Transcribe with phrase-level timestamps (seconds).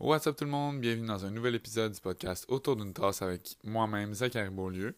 [0.00, 3.22] What's up tout le monde, bienvenue dans un nouvel épisode du podcast Autour d'une tasse
[3.22, 4.96] avec moi-même, Zachary Beaulieu.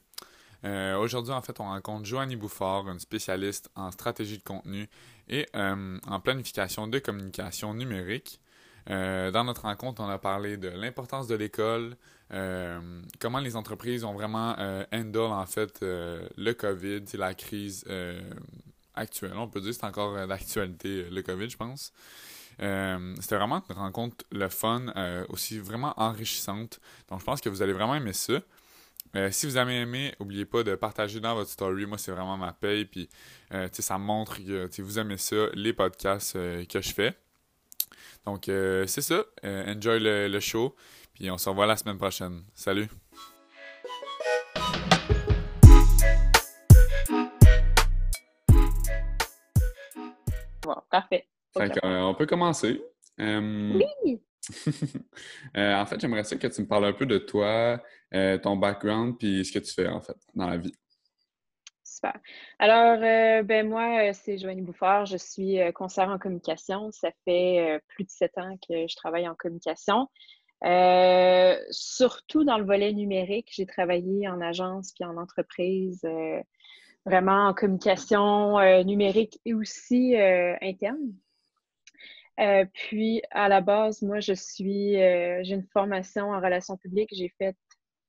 [0.64, 4.88] Euh, Aujourd'hui, en fait, on rencontre Joanie Bouffard, une spécialiste en stratégie de contenu
[5.28, 8.40] et euh, en planification de communication numérique.
[8.88, 11.94] Euh, dans notre rencontre, on a parlé de l'importance de l'école,
[13.20, 14.56] comment les entreprises ont vraiment
[14.92, 17.84] handle en fait le COVID, la crise
[18.94, 19.34] actuelle.
[19.36, 21.92] On peut dire que c'est encore d'actualité le COVID, je pense.
[22.60, 26.80] Euh, c'était vraiment une rencontre le fun, euh, aussi vraiment enrichissante.
[27.08, 28.40] Donc je pense que vous allez vraiment aimer ça.
[29.14, 31.86] Euh, si vous avez aimé, n'oubliez pas de partager dans votre story.
[31.86, 32.84] Moi, c'est vraiment ma paye.
[32.84, 33.08] Puis,
[33.72, 37.16] ça montre que vous aimez ça, les podcasts que je fais.
[38.26, 39.24] Donc, c'est ça.
[39.42, 40.74] enjoy le, le show.
[41.14, 42.42] Puis, on se revoit la semaine prochaine.
[42.54, 42.88] Salut!
[50.62, 51.26] Bon, parfait.
[51.56, 52.82] Fait qu'on, on peut commencer.
[53.20, 54.20] Euh, Oui!
[55.56, 57.82] euh, en fait, j'aimerais ça que tu me parles un peu de toi,
[58.14, 60.72] euh, ton background, puis ce que tu fais, en fait, dans la vie.
[61.82, 62.18] Super.
[62.58, 65.06] Alors, euh, ben moi, euh, c'est Joanie Bouffard.
[65.06, 66.90] Je suis euh, conseillère en communication.
[66.92, 70.08] Ça fait euh, plus de sept ans que je travaille en communication.
[70.64, 76.40] Euh, surtout dans le volet numérique, j'ai travaillé en agence puis en entreprise, euh,
[77.04, 81.12] vraiment en communication euh, numérique et aussi euh, interne.
[82.38, 87.10] Euh, puis, à la base, moi, je suis, euh, j'ai une formation en relations publiques.
[87.12, 87.56] J'ai fait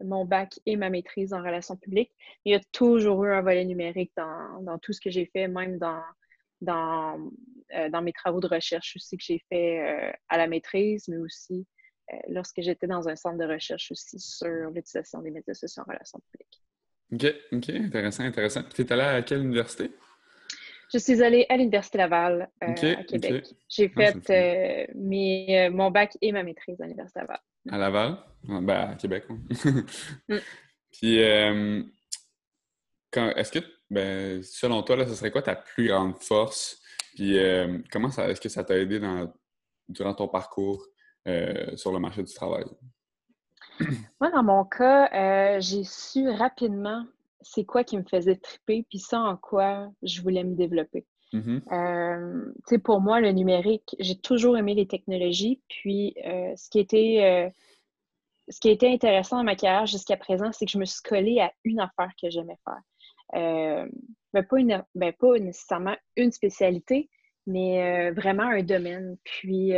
[0.03, 2.11] mon bac et ma maîtrise en relations publiques.
[2.45, 5.47] Il y a toujours eu un volet numérique dans, dans tout ce que j'ai fait,
[5.47, 6.01] même dans,
[6.61, 7.31] dans,
[7.73, 11.65] euh, dans mes travaux de recherche aussi que j'ai fait à la maîtrise, mais aussi
[12.29, 16.19] lorsque j'étais dans un centre de recherche aussi sur l'utilisation des médias sociaux en relations
[16.31, 16.61] publiques.
[17.11, 18.63] OK, OK, intéressant, intéressant.
[18.63, 19.91] Puis t'es allé à quelle université?
[20.93, 23.45] Je suis allée à l'Université Laval euh, à Québec.
[23.67, 27.39] J'ai Ah, fait euh, mes, euh, mon bac et ma maîtrise à l'Université Laval.
[27.69, 28.17] À Laval?
[28.43, 29.37] Ben, à Québec, oui.
[30.29, 30.37] Mm.
[30.91, 31.83] Puis, euh,
[33.13, 36.81] est-ce que, ben, selon toi, là, ce serait quoi ta plus grande force?
[37.15, 37.37] Puis,
[37.91, 39.31] comment ça, est-ce que ça t'a aidé dans,
[39.89, 40.85] durant ton parcours
[41.75, 42.65] sur le marché du travail?
[44.19, 47.05] Moi, dans mon cas, j'ai su rapidement
[47.41, 51.05] c'est quoi qui me faisait triper, puis ça en quoi je voulais me développer.
[51.33, 51.61] Mhm.
[51.71, 57.19] Euh, pour moi, le numérique, j'ai toujours aimé les technologies, puis euh, ce qui était,
[57.23, 57.49] euh,
[58.49, 61.51] ce qui intéressant dans ma carrière jusqu'à présent, c'est que je me suis collée à
[61.65, 62.81] une affaire que j'aimais faire.
[63.35, 63.89] Euh,
[64.33, 67.09] ben, pas, une, ben, pas nécessairement une spécialité,
[67.45, 69.17] mais vraiment un domaine.
[69.23, 69.73] Puis,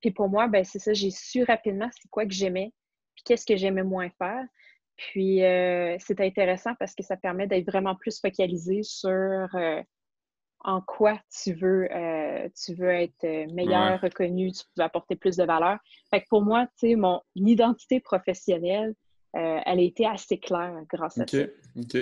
[0.00, 2.72] puis pour moi, ben, c'est ça, j'ai su rapidement c'est quoi que j'aimais,
[3.14, 4.44] puis qu'est-ce que j'aimais moins faire.
[4.96, 9.82] Puis euh, c'est intéressant parce que ça permet d'être vraiment plus focalisé sur euh,
[10.60, 14.08] en quoi tu veux, euh, tu veux être meilleur, Ouais.
[14.08, 15.78] reconnu, tu veux apporter plus de valeur.
[16.10, 18.94] Fait que pour moi, tu sais, mon identité professionnelle,
[19.32, 21.38] elle a été assez claire grâce à ça.
[21.76, 21.96] OK.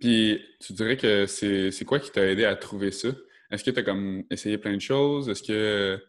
[0.00, 3.08] Puis, tu dirais que c'est c'est quoi qui t'a aidé à trouver ça?
[3.50, 5.28] Est-ce que tu as comme essayé plein de choses?
[5.28, 6.02] Est-ce que...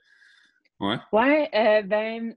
[0.80, 0.96] Ouais?
[1.12, 2.34] Ouais, ben,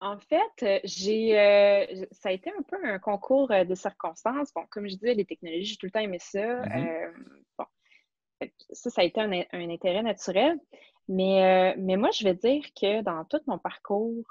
[0.00, 4.52] en fait, euh, j'ai, euh, ça a été un peu un concours euh, de circonstances.
[4.54, 6.62] Bon, comme je disais, les technologies, j'ai tout le temps aimé ça.
[6.66, 6.86] Mhm.
[6.86, 7.10] Euh,
[7.58, 7.66] bon,
[8.72, 10.58] ça, ça a été un, un intérêt naturel.
[11.08, 14.24] Mais, euh, mais moi, je vais dire que dans tout mon parcours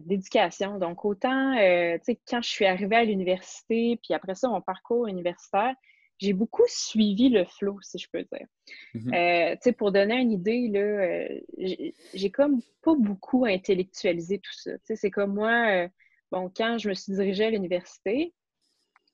[0.00, 4.60] d'éducation, donc autant, tu sais, quand je suis arrivée à l'université, puis après ça, mon
[4.60, 5.74] parcours universitaire,
[6.24, 8.46] j'ai beaucoup suivi le flow, si je peux dire.
[8.94, 9.14] Mhm.
[9.14, 14.52] Euh, tu sais, pour donner une idée, là, euh, j'ai comme pas beaucoup intellectualisé tout
[14.52, 14.72] ça.
[14.72, 15.88] Tu sais, c'est comme moi, euh,
[16.32, 18.32] bon, quand je me suis dirigée à l'université,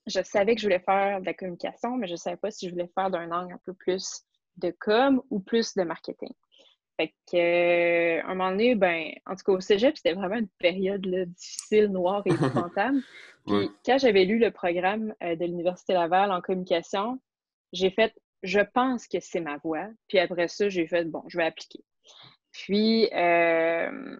[0.06, 2.66] je savais que je voulais faire de la communication, mais je ne savais pas si
[2.66, 4.22] je voulais faire d'un angle un peu plus
[4.56, 6.32] de com ou plus de marketing.
[7.00, 7.36] Fait que,
[8.18, 11.24] euh, un moment donné, ben, en tout cas, au cégep, c'était vraiment une période là,
[11.24, 13.00] difficile, noire et épouvantable.
[13.46, 13.68] Puis, Ouais.
[13.86, 17.18] quand j'avais lu le programme euh, de l'Université Laval en communication,
[17.72, 19.88] j'ai fait, je pense que c'est ma voie.
[20.08, 21.82] Puis après ça, j'ai fait, bon, je vais appliquer.
[22.52, 24.16] Puis, euh,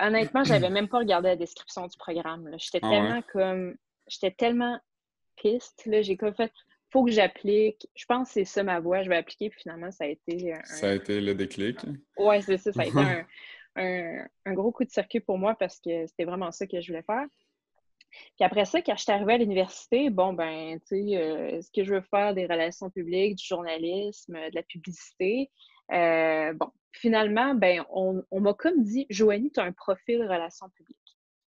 [0.00, 2.50] honnêtement, j'avais même pas regardé la description du programme.
[2.58, 2.96] J'étais Ah ouais?
[2.96, 3.76] tellement comme,
[4.08, 4.80] j'étais tellement
[5.36, 5.88] piste.
[6.00, 6.50] J'ai comme fait,
[6.90, 7.88] faut que j'applique.
[7.94, 9.50] Je pense que c'est ça ma voie, je vais appliquer.
[9.50, 11.78] Puis finalement, ça a été un, Ça a été le déclic.
[12.16, 12.72] Ouais, c'est ça.
[12.72, 13.26] Ça a été un,
[13.76, 16.88] un- un gros coup de circuit pour moi parce que c'était vraiment ça que je
[16.92, 17.26] voulais faire.
[18.36, 21.70] Puis après ça, quand je suis arrivée à l'université, bon, ben, tu sais, euh, est-ce
[21.70, 25.48] que je veux faire des relations publiques, du journalisme, de la publicité?
[25.92, 30.68] Euh, bon, finalement, ben, on, on m'a comme dit, Joanie, tu as un profil relations
[30.70, 30.89] publiques.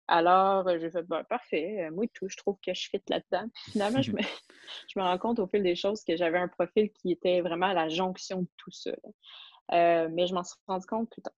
[0.07, 3.03] Alors, euh, j'ai fait, ben, parfait, euh, moi et tout, je trouve que je fit
[3.09, 3.49] là-dedans.
[3.71, 4.19] Finalement, je me,
[4.89, 7.67] je me rends compte au fil des choses que j'avais un profil qui était vraiment
[7.67, 8.91] à la jonction de tout ça.
[8.91, 10.09] là.
[10.09, 11.33] mais je m'en suis rendu compte plus tard.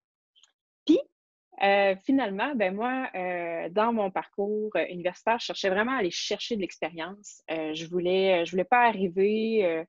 [0.85, 0.99] Puis,
[2.05, 3.09] finalement, ben moi,
[3.71, 7.41] dans mon parcours universitaire, je cherchais vraiment à aller chercher de l'expérience.
[7.49, 9.85] je voulais, je voulais pas arriver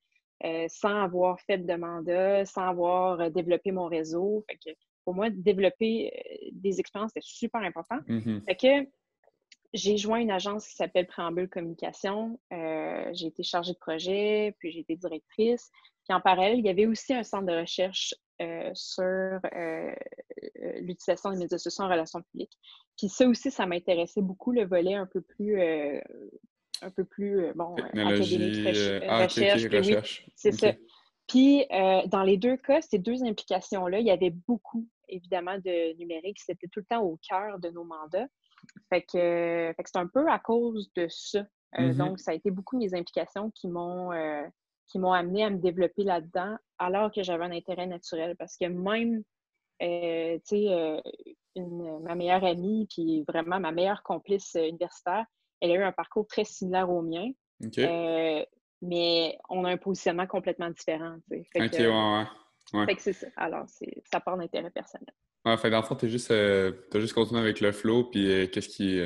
[0.68, 4.44] sans avoir fait de mandat, sans avoir développé mon réseau.
[4.48, 4.78] Fait que
[5.08, 6.12] pour moi, développer
[6.52, 7.96] des expériences, c'est super important.
[8.46, 8.90] Fait que
[9.72, 12.38] j'ai joint une agence qui s'appelle Préambule Communication.
[12.52, 15.70] Euh, j'ai été chargée de projet, puis j'ai été directrice.
[16.06, 19.94] Puis en parallèle, il y avait aussi un centre de recherche euh, sur euh,
[20.80, 22.58] l'utilisation des médias sociaux en relations publiques.
[22.98, 25.58] Puis ça aussi, ça m'intéressait beaucoup, le volet un peu plus
[26.82, 29.64] un peu plus bon, académique, recherche.
[29.64, 30.26] recherche.
[30.36, 30.74] c'est ça.
[31.26, 36.40] Puis dans les deux cas, ces deux implications-là, il y avait beaucoup, évidemment, de numérique.
[36.40, 38.26] C'était tout le temps au cœur de nos mandats.
[38.88, 41.40] Fait que, c'est un peu à cause de ça.
[41.78, 41.96] Euh, mm-hmm.
[41.96, 44.42] Donc, ça a été beaucoup mes implications qui m'ont euh,
[44.86, 48.36] qui m'ont amené à me développer là-dedans alors que j'avais un intérêt naturel.
[48.36, 49.22] Parce que même,
[49.82, 51.02] euh, tu sais,
[52.00, 55.26] ma meilleure amie, puis vraiment ma meilleure complice universitaire,
[55.60, 57.30] elle a eu un parcours très similaire au mien.
[58.80, 61.16] mais on a un positionnement complètement différent.
[61.28, 62.24] Fait que,
[62.70, 63.26] Fait que c'est ça.
[63.36, 63.66] Alors,
[64.10, 65.12] ça part d'intérêt personnel.
[65.44, 68.46] Ouais, fait dans le fond, tu juste, euh, juste continué avec le flow, puis euh,
[68.46, 69.00] qu'est-ce qui.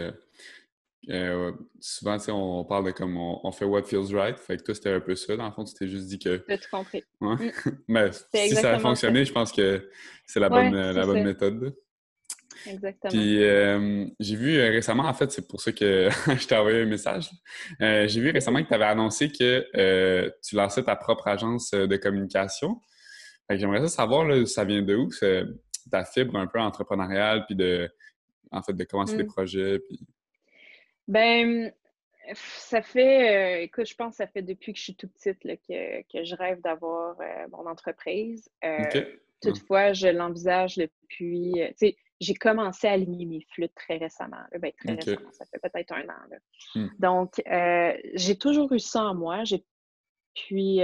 [1.09, 4.39] Euh, souvent, tu sais, on parle de comme on, fait what feels right.
[4.39, 5.37] Fait que toi, c'était un peu ça.
[5.37, 6.45] Dans le fond, tu t'es juste dit que.
[6.49, 7.05] J'ai tout compris.
[7.21, 7.35] Ouais.
[7.35, 7.53] Mm.
[7.89, 9.89] Mais si ça a fonctionné, je pense que
[10.27, 11.75] c'est la bonne, la bonne méthode.
[12.65, 13.11] Exactement.
[13.11, 13.41] Puis
[14.21, 17.31] j'ai vu récemment, en fait, c'est pour ça que je t'ai envoyé un message.
[17.81, 22.81] j'ai vu récemment que tu avais annoncé que tu lançais ta propre agence de communication.
[23.51, 25.11] J'aimerais savoir, ça vient de où?
[25.91, 27.91] ta fibre un peu entrepreneuriale, puis de,
[28.51, 29.79] en fait, de commencer des projets?
[29.81, 30.01] Puis...
[31.09, 31.73] Ben,
[32.35, 35.41] ça fait, euh, écoute, je pense que ça fait depuis que je suis toute petite
[35.43, 38.49] que, que, je rêve d'avoir euh, mon entreprise.
[38.65, 38.85] Euh,
[39.43, 44.45] toutefois, je l'envisage depuis, tu sais, j'ai commencé à aligner mes flûtes très récemment.
[44.59, 46.37] Ben, très récemment, ça fait peut-être un an.
[46.77, 46.87] Mmh.
[47.01, 47.43] Donc,
[48.15, 49.43] j'ai toujours eu ça en moi.
[49.43, 49.65] J'ai
[50.35, 50.81] puis,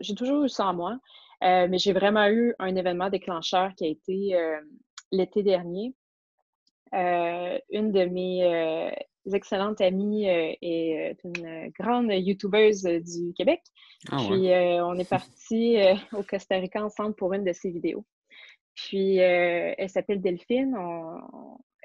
[0.00, 0.98] j'ai toujours eu ça en moi.
[1.44, 4.60] Euh, mais j'ai vraiment eu un événement déclencheur qui a été euh,
[5.12, 5.94] l'été dernier.
[6.94, 8.92] Euh, une de mes
[9.32, 13.62] excellentes amies est une grande youtubeuse du Québec.
[14.10, 14.48] Ah Puis
[14.80, 15.76] on est parti
[16.12, 18.04] au Costa Rica ensemble pour une de ses vidéos.
[18.74, 20.76] Puis elle s'appelle Delphine.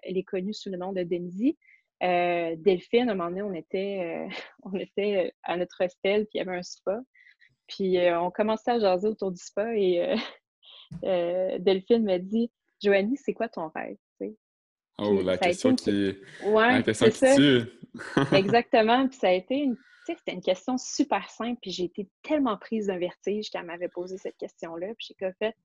[0.04, 1.58] elle est connue sous le nom de Denzi.
[2.02, 4.28] Delphine, à un moment donné, on était,
[4.64, 7.02] on était à notre hostel, puis il y avait un spa.
[7.68, 10.16] Puis euh, on commençait à jaser autour du spa et euh,
[11.04, 12.52] euh, Delphine m'a dit
[12.82, 13.98] Joanie, c'est quoi ton rêve?
[15.00, 16.16] Oh, la question, qui...
[16.46, 17.36] Ouais, la question qui ça.
[17.36, 17.64] tue.
[18.36, 19.08] Exactement.
[19.08, 19.76] Puis ça a été une
[20.06, 24.18] c'était une question super simple, puis j'ai été tellement prise d'un vertige qu'elle m'avait posé
[24.18, 24.88] cette question-là.
[24.98, 25.56] Puis j'ai fait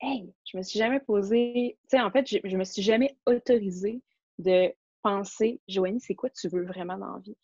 [0.00, 3.16] Hey, je me suis jamais posé, tu sais, en fait, je, je me suis jamais
[3.24, 4.02] autorisée
[4.38, 7.36] de penser, Joanie, c'est quoi tu veux vraiment dans la vie?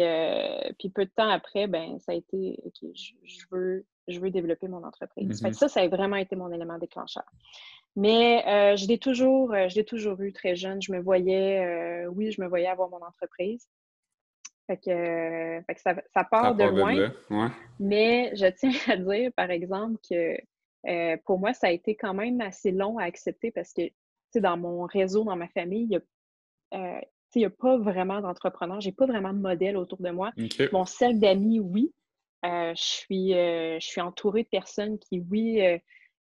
[0.00, 4.30] Euh, puis, peu de temps après, ben, ça a été, OK, je, veux, je veux
[4.30, 5.42] développer mon entreprise.
[5.42, 5.52] Mm-hmm.
[5.52, 7.24] ça, ça a vraiment été mon élément déclencheur.
[7.94, 10.80] Mais euh, je l'ai toujours, euh, toujours eu très jeune.
[10.80, 13.68] Je me voyais, oui, je me voyais avoir mon entreprise.
[14.66, 17.12] Fait que, ça, part de loin.
[17.78, 20.36] Mais je tiens à dire, par exemple, que
[21.24, 23.82] pour moi, ça a été quand même assez long à accepter parce que,
[24.36, 26.00] dans mon réseau, dans ma famille, il y a
[26.74, 27.00] euh,
[27.34, 30.32] il n'y a pas vraiment d'entrepreneurs, j'ai pas vraiment de modèle autour de moi.
[30.72, 31.92] Mon cercle d'amis, oui.
[32.44, 35.62] Euh, je, suis, euh, je suis entourée de personnes qui, oui,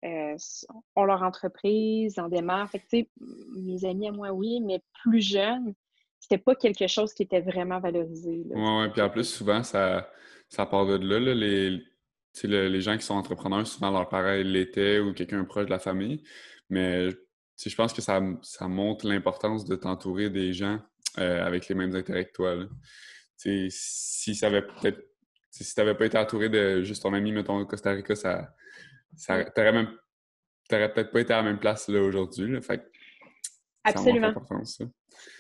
[0.04, 2.70] ont leur entreprise, en démarre.
[2.70, 3.08] Fait
[3.56, 5.74] mes amis à moi, oui, mais plus jeunes,
[6.20, 8.44] c'était pas quelque chose qui était vraiment valorisé.
[8.50, 10.12] Oui, puis en plus, souvent, ça,
[10.50, 11.20] ça part de là.
[11.34, 11.82] les,
[12.44, 16.24] les gens qui sont entrepreneurs, souvent leurs parents l'étaient ou quelqu'un proche de la famille.
[16.70, 17.10] Mais
[17.66, 20.80] je pense que ça, ça montre l'importance de t'entourer des gens
[21.18, 22.56] euh, avec les mêmes intérêts que toi.
[23.36, 25.10] Si ça avait peut-être
[25.52, 28.54] si tu n'avais pas été entouré de juste ton ami, mettons, au Costa Rica, ça,
[29.16, 29.90] ça t'aurais même
[30.70, 32.62] peut-être pas été à la même place là aujourd'hui.
[32.62, 32.86] Fait
[33.84, 34.34] Absolument.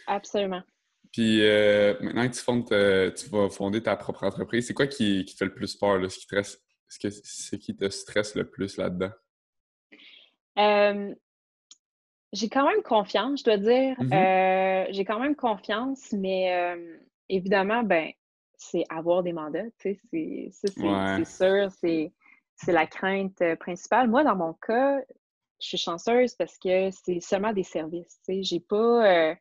[0.07, 0.63] Absolument.
[1.11, 4.87] Puis euh, maintenant que tu, fondes, euh, tu vas fonder ta propre entreprise, c'est quoi
[4.87, 5.97] qui, qui, te fait le plus peur?
[5.97, 6.09] Là?
[6.09, 9.11] Ce qui te ce que qui te stresse le plus là-dedans?
[12.31, 13.95] J'ai quand même confiance, je dois dire.
[13.99, 16.75] Mmh euh, j'ai quand même confiance, mais
[17.27, 18.11] évidemment, ben,
[18.57, 24.09] c'est avoir des mandats, tu sais, c'est sûr, c'est la crainte principale.
[24.09, 24.99] Moi, dans mon cas,
[25.61, 28.43] je suis chanceuse parce que c'est seulement des services, tu sais.
[28.43, 29.35] J'ai pas,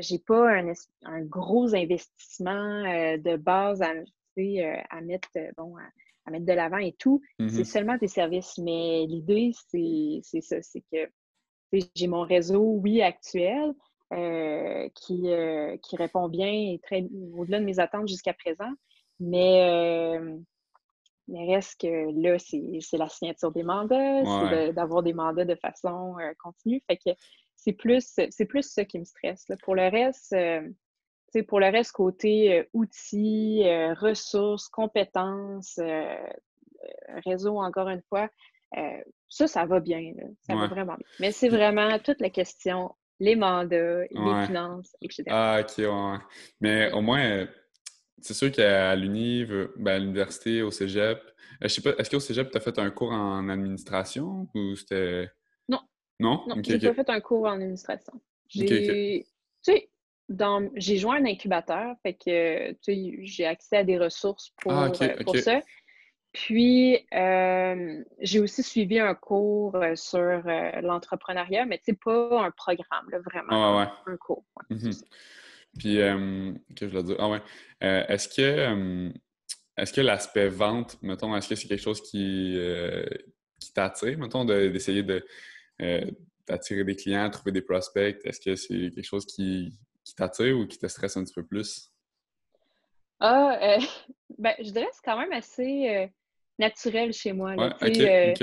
[0.00, 0.72] j'ai pas un,
[1.04, 2.82] un, gros investissement
[3.16, 3.92] de base à,
[4.90, 5.76] à mettre, bon,
[6.30, 7.64] mettre de l'avant et tout, c'est Mhm.
[7.64, 8.58] seulement des services.
[8.58, 11.08] Mais l'idée, c'est c'est ça, c'est que
[11.94, 13.74] j'ai mon réseau, oui, actuel,
[14.12, 17.04] euh, qui, euh, qui répond bien et très
[17.36, 18.70] au-delà de mes attentes jusqu'à présent.
[19.18, 20.36] Mais, euh,
[21.28, 21.86] mais reste que
[22.20, 26.80] là, c'est la signature des mandats, c'est de- d'avoir des mandats de façon euh, continue.
[26.86, 27.10] Fait que
[27.56, 28.14] c'est plus,
[28.48, 29.48] plus ça qui me stresse.
[29.48, 29.56] là.
[29.64, 30.36] Pour le reste,
[31.48, 33.62] pour le reste, côté outils,
[33.94, 35.80] ressources, compétences,
[37.24, 38.28] réseau, encore une fois,
[38.76, 40.12] euh, ça, ça va bien.
[40.16, 40.24] là.
[40.42, 41.06] Ça va vraiment bien.
[41.20, 44.46] Mais c'est vraiment toute la question, les mandats, les Ouais.
[44.46, 45.24] finances, etc.
[45.28, 46.18] Ah, ok, ouais.
[46.60, 47.46] Mais au moins, euh,
[48.20, 52.20] c'est sûr qu'à l'uni, ben, à l'université, au cégep, euh, je sais pas, est-ce qu'au
[52.20, 55.30] cégep, tu as fait un cours en administration ou c'était.
[55.68, 55.80] Non.
[56.20, 56.44] Non?
[56.46, 58.20] Non, Ok, j'ai pas fait un cours en administration.
[58.48, 59.24] J'ai,
[59.62, 59.90] tu sais,
[60.28, 64.72] dans, j'ai joint un incubateur, fait que, tu sais, j'ai accès à des ressources pour,
[64.72, 64.86] Ah,
[65.24, 65.38] pour ok.
[65.38, 65.60] ça.
[66.36, 72.44] Puis, euh, j'ai aussi suivi un cours euh, sur euh, l'entrepreneuriat, mais tu sais, pas
[72.44, 73.76] un programme, là, vraiment, Ah,
[74.06, 74.44] ouais, un, cours.
[74.54, 74.92] Ouais, c'est Mhm.
[74.92, 75.06] ça.
[75.78, 77.16] Puis, euh, que je veux dire?
[77.18, 77.40] Ah, ouais.
[77.80, 79.10] Est-ce que,
[79.78, 82.58] est-ce que l'aspect vente, mettons, est-ce que c'est quelque chose qui,
[83.58, 85.24] qui t'attire, mettons, de- d'essayer de,
[86.46, 88.18] d'attirer des clients, trouver des prospects?
[88.24, 89.72] Est-ce que c'est quelque chose qui,
[90.04, 91.90] qui t'attire ou qui te stresse un petit peu plus?
[93.20, 93.78] Ah,
[94.38, 96.10] ben, je dirais que c'est quand même assez
[96.58, 98.34] naturel chez moi, là, Ouais, euh,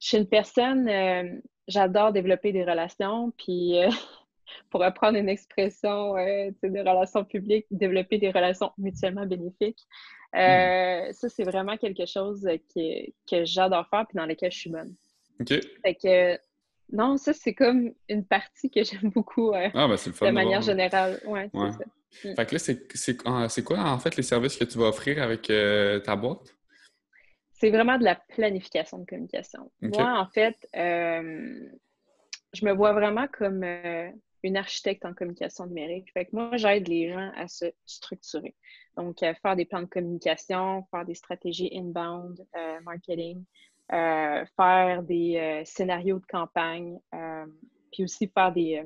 [0.00, 3.88] je suis une personne, euh, j'adore développer des relations, puis euh,
[4.70, 9.86] pour reprendre une expression euh, tu sais, de relations publiques, développer des relations mutuellement bénéfiques.
[10.32, 11.10] Hmm.
[11.12, 14.94] Ça, c'est vraiment quelque chose que, que j'adore faire puis dans lequel je suis bonne.
[15.40, 15.58] Ok.
[15.84, 16.38] Fait que,
[16.92, 20.26] non, ça, c'est comme une partie que j'aime beaucoup euh, Ah, ben le de fun
[20.26, 21.20] de manière générale.
[21.26, 21.70] Ouais, Ouais.
[21.72, 22.30] c'est ça.
[22.30, 22.36] Mm.
[22.36, 25.50] Fait que là, c'est quoi en fait les services que tu vas offrir avec
[26.04, 26.54] ta boîte?
[27.60, 29.70] C'est vraiment de la planification de communication.
[29.82, 31.68] Moi, en fait, euh,
[32.54, 34.08] je me vois vraiment comme euh,
[34.42, 36.10] une architecte en communication numérique.
[36.14, 38.54] Fait que moi, j'aide les gens à se structurer.
[38.96, 42.42] Donc, euh, faire des plans de communication, faire des stratégies inbound,
[42.82, 43.44] marketing,
[43.90, 46.98] faire des scénarios de campagne,
[47.92, 48.82] puis aussi faire des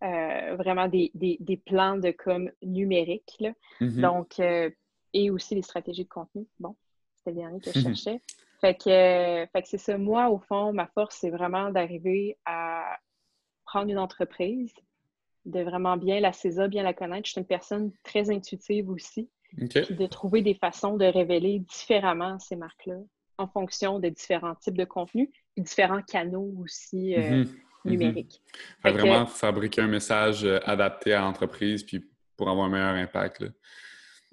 [0.00, 3.36] vraiment des, des, des plans de com numériques.
[3.40, 3.52] Là.
[3.82, 4.00] Mhm.
[4.00, 4.40] Donc,
[5.12, 6.46] et aussi les stratégies de contenu.
[6.58, 6.74] Bon,
[7.26, 8.20] c'était le dernier que je cherchais.
[8.60, 9.98] Fait que, euh, fait que c'est ça.
[9.98, 12.96] Moi, au fond, ma force, c'est vraiment d'arriver à
[13.66, 14.72] prendre une entreprise,
[15.44, 17.26] de vraiment bien la saisir, bien la connaître.
[17.26, 19.28] Je suis une personne très intuitive aussi,
[19.60, 19.82] OK.
[19.82, 22.98] puis de trouver des façons de révéler différemment ces marques-là
[23.38, 27.38] en fonction de différents types de contenus, puis différents canaux aussi euh, Mhm.
[27.84, 27.90] Mhm.
[27.92, 28.40] numériques.
[28.82, 32.02] Fait Fait que- vraiment fabriquer un message euh, adapté à l'entreprise puis
[32.36, 33.40] pour avoir un meilleur impact.
[33.40, 33.48] là.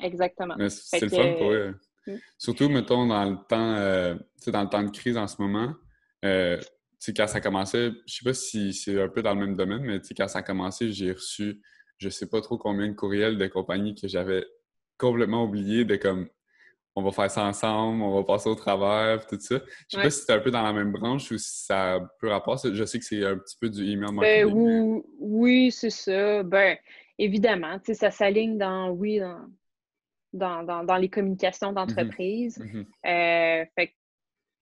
[0.01, 0.55] Exactement.
[0.69, 1.75] C'est le que- fun pour eux.
[2.07, 2.15] Mm.
[2.37, 4.15] Surtout, mettons, dans le temps, euh,
[4.47, 5.73] dans le temps de crise en ce moment,
[6.25, 6.59] euh,
[7.15, 9.99] quand ça commençait, je sais pas si c'est un peu dans le même domaine, mais
[10.15, 11.61] quand ça a commencé, j'ai reçu
[11.97, 14.45] je sais pas trop combien de courriels de compagnies que j'avais
[14.97, 16.27] complètement oublié de comme
[16.95, 19.55] on va faire ça ensemble, on va passer au travers, tout ça.
[19.55, 20.03] Je sais Ouais.
[20.03, 22.57] pas si c'est un peu dans la même branche ou si ça a peu rapport.
[22.63, 24.53] Je sais que c'est un petit peu du email Ben, marketing.
[24.55, 26.43] mais- oui, oui, c'est ça.
[26.43, 26.77] Ben,
[27.17, 29.39] évidemment, ça s'aligne dans, oui, dans,
[30.33, 32.57] dans, dans, dans les communications d'entreprise.
[32.59, 32.85] Mhm.
[33.05, 33.93] Euh, fait que,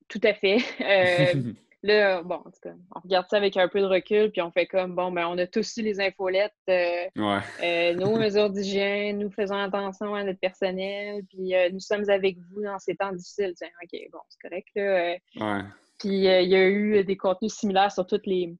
[0.08, 0.58] tout à fait.
[0.82, 4.42] Euh, là, bon, en tout cas, on regarde ça avec un peu de recul, puis
[4.42, 7.96] on fait comme, bon, ben, on a tous eu les infolettes, euh, ouais.
[7.96, 12.78] nos mesures d'hygiène, nous faisons attention à notre personnel, puis nous sommes avec vous dans
[12.78, 13.54] ces temps difficiles.
[13.58, 15.16] Tiens, OK, bon, c'est correct, là.
[15.38, 15.64] Ouais.
[15.98, 18.54] puis il y a eu des contenus similaires sur toutes les.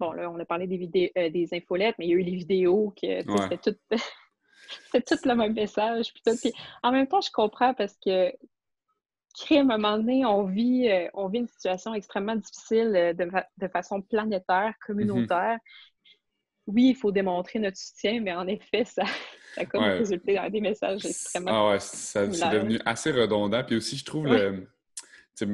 [0.00, 2.22] Bon, là, on a parlé des vidéos, euh, des infolettes, mais il y a eu
[2.22, 3.48] les vidéos que Ouais.
[3.50, 3.76] c'était tout,
[4.92, 6.12] c'était tout le même message.
[6.12, 6.36] Puis tout.
[6.40, 8.32] Puis en même temps, je comprends parce que
[9.34, 13.12] crime, à un moment donné, on vit, euh, on vit une situation extrêmement difficile euh,
[13.12, 15.58] de, de façon planétaire, communautaire.
[16.66, 19.02] Oui, il faut démontrer notre soutien, mais en effet, ça,
[19.54, 19.98] ça a comme Ouais.
[19.98, 21.50] résulté dans des messages extrêmement.
[21.52, 23.62] Ah ouais, ça- c'est devenu assez redondant.
[23.64, 24.50] Puis aussi, je trouve Ouais.
[24.50, 24.68] le.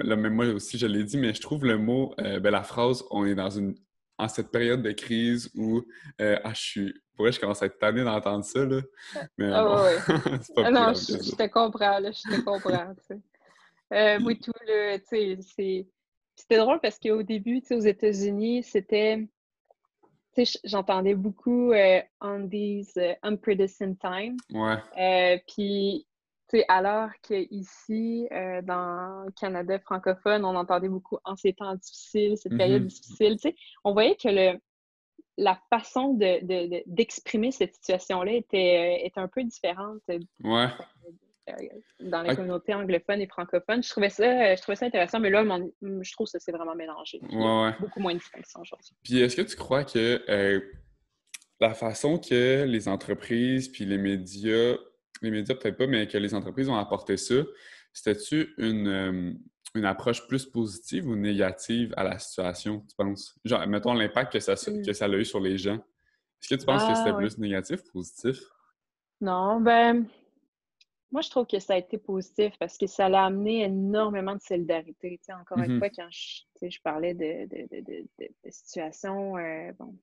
[0.02, 2.64] Là, même moi aussi, je l'ai dit, mais je trouve le mot, euh, ben, la
[2.64, 3.74] phrase, on est dans une.
[4.18, 5.82] En cette période de crise où.
[6.20, 6.94] euh, ah, je suis.
[7.16, 8.80] Pour vrai, je commence à être tanné d'entendre ça, là.
[9.38, 9.96] Mais Ah bon, ouais,
[10.42, 12.94] c'est pas Ah non, je, te comprends, là, je te comprends.
[13.92, 15.86] Euh, oui, tout, là, tu sais, c'est...
[16.34, 19.26] C'était drôle parce qu'au début, tu sais, aux États-Unis, c'était...
[20.34, 24.36] Tu sais, j'entendais beaucoup euh, on these uh, times.
[24.52, 24.76] Ouais.
[24.98, 26.06] Euh, puis,
[26.48, 31.74] tu sais, alors qu'ici, euh, dans le Canada francophone, on entendait beaucoup en ces temps
[31.74, 32.88] difficiles, cette période Mhm.
[32.88, 34.60] difficile, tu sais, on voyait que le,
[35.38, 40.00] la façon de, de- de- d'exprimer cette situation-là était, euh, était un peu différente.
[40.42, 40.66] Ouais.
[42.00, 43.82] dans la communauté anglophone et francophone.
[43.82, 45.44] Je trouvais ça, je trouvais ça intéressant, mais là,
[45.82, 47.20] je trouve que ça s'est vraiment mélangé.
[47.78, 48.94] Beaucoup moins de distinction aujourd'hui.
[49.04, 50.22] Puis est-ce que tu crois que
[51.60, 54.76] la façon que les entreprises puis les médias,
[55.22, 57.36] les médias peut-être pas, mais que les entreprises ont apporté ça,
[57.92, 59.32] c'était-tu une, euh,
[59.76, 63.38] une approche plus positive ou négative à la situation, tu penses?
[63.44, 64.82] Genre, mettons l'impact que ça, mm.
[64.84, 65.76] que ça a eu sur les gens.
[66.42, 68.38] Est-ce que tu penses que c'était ah, plus négatif ou positif?
[69.20, 70.06] Non, ben,
[71.10, 74.42] moi, je trouve que ça a été positif parce que ça a amené énormément de
[74.42, 75.18] solidarité.
[75.40, 75.78] encore une mm-hmm.
[75.78, 79.96] fois, quand je, je parlais de, de, de, de situations, euh, bon,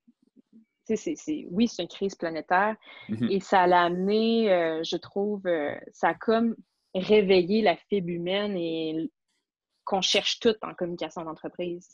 [0.84, 2.76] c'est, oui, c'est une crise planétaire
[3.08, 3.30] mm-hmm.
[3.30, 6.56] et ça l'a amené, euh, je trouve, euh, ça a comme
[6.94, 9.10] réveillé la fibre humaine et
[9.84, 11.90] qu'on cherche tout en communication d'entreprise.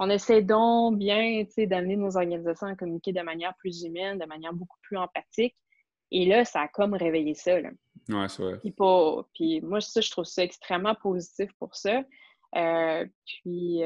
[0.00, 4.52] on, essaie donc bien d'amener nos organisations à communiquer de manière plus humaine, de manière
[4.52, 5.56] beaucoup plus empathique.
[6.10, 7.60] Et là, ça a comme réveillé ça.
[7.60, 7.70] Là.
[8.08, 8.58] Ouais, c'est vrai.
[8.60, 8.74] Puis,
[9.34, 12.02] puis moi, ça, je trouve ça extrêmement positif pour ça.
[12.56, 13.82] Euh, puis,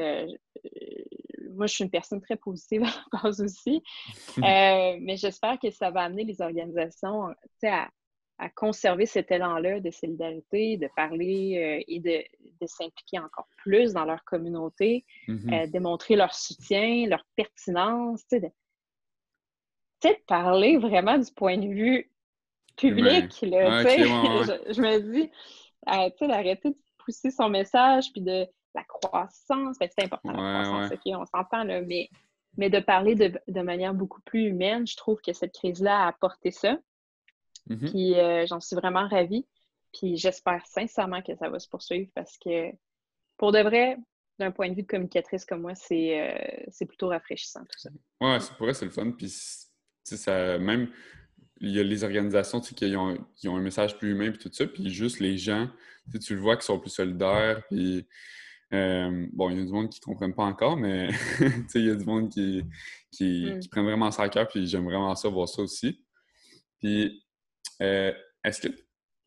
[1.53, 3.83] moi, je suis une personne très positive à base aussi.
[4.37, 7.27] Euh, mais j'espère que ça va amener les organisations
[7.63, 7.89] à,
[8.39, 12.23] à conserver cet élan-là de solidarité, de parler euh, et de,
[12.65, 15.53] s'impliquer encore plus dans leur communauté, mm-hmm.
[15.53, 18.53] euh, démontrer leur soutien, leur pertinence, tu sais,
[20.09, 22.09] de, parler vraiment du point de vue
[22.77, 23.41] public.
[23.41, 25.29] Là, je, me dis,
[25.85, 29.77] d'arrêter de pousser son message puis de la croissance.
[29.79, 32.09] c'est important, la croissance, OK, on s'entend, là, mais,
[32.57, 36.51] mais de parler de, manière beaucoup plus humaine, je trouve que cette crise-là a apporté
[36.51, 36.77] ça.
[37.69, 37.89] Mm-hmm.
[37.89, 39.45] Puis euh, j'en suis vraiment ravie.
[39.93, 42.71] Puis j'espère sincèrement que ça va se poursuivre parce que,
[43.37, 43.97] pour de vrai,
[44.39, 47.89] d'un point de vue de communicatrice comme moi, c'est euh, plutôt rafraîchissant tout ça.
[48.19, 49.11] Ouais, pour vrai, c'est le fun.
[49.11, 49.31] Puis
[50.03, 50.89] ça, même,
[51.61, 54.51] il y a les organisations qui ont, qui ont un message plus humain, puis tout
[54.51, 54.65] ça.
[54.65, 55.69] Puis juste les gens,
[56.25, 57.61] tu le vois, qui sont plus solidaires.
[57.69, 58.07] Puis
[58.73, 61.09] euh, bon, il y a du monde qui ne comprennent pas encore, mais
[61.75, 62.63] il y a du monde qui,
[63.11, 63.69] qui, mm.
[63.69, 66.03] prennent vraiment ça à cœur, puis j'aime vraiment ça, voir ça aussi.
[66.79, 67.22] Puis,
[67.81, 68.73] euh, est-ce que,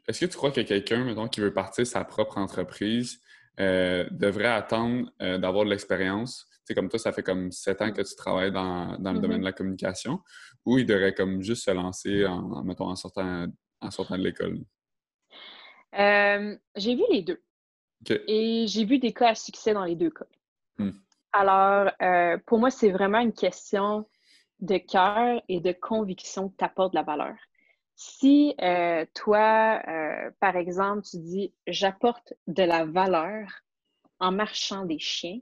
[0.09, 3.20] est que tu crois que quelqu'un, mettons, qui veut partir sa propre entreprise,
[3.59, 6.46] euh, devrait attendre d'avoir de l'expérience?
[6.50, 9.38] Tu sais, comme toi, ça fait comme sept ans que tu travailles dans, le domaine
[9.38, 9.40] mm-hmm.
[9.40, 10.20] de la communication,
[10.64, 13.46] ou il devrait comme juste se lancer, en, mettons, en sortant,
[13.80, 14.59] en sortant de l'école?
[15.94, 17.42] J'ai vu les deux.
[18.28, 20.26] Et j'ai vu des cas à succès dans les deux cas.
[20.78, 20.92] Hmm.
[21.32, 24.09] Alors, euh, pour moi, c'est vraiment une question
[24.61, 27.35] de cœur et de conviction que tu apportes de la valeur.
[27.96, 33.48] Si euh, toi, euh, par exemple, tu dis j'apporte de la valeur
[34.20, 35.40] en marchant des chiens,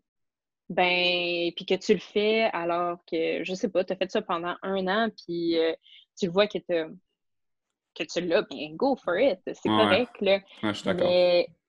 [0.68, 4.22] ben, puis que tu le fais alors que, je sais pas, tu as fait ça
[4.22, 5.56] pendant un an, puis
[6.16, 6.96] tu vois que tu
[7.94, 9.40] que tu l'as, bien, go for it.
[9.46, 10.20] C'est correct.
[10.20, 10.40] Là.
[10.62, 11.08] je suis d'accord.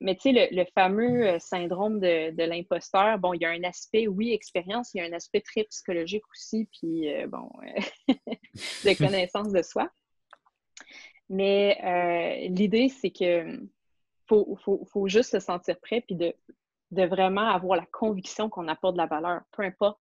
[0.01, 4.07] Mais, tu sais, le, fameux euh, syndrome de, l'imposteur, bon, il y a un aspect,
[4.07, 8.13] oui, expérience, il y a un aspect très psychologique aussi, puis euh, bon, euh,
[8.85, 9.89] de connaissance de soi.
[11.29, 13.59] Mais l'idée, c'est que
[14.27, 16.33] faut, faut, juste se sentir prêt, puis de,
[16.91, 19.99] de vraiment avoir la conviction qu'on apporte de la valeur, peu importe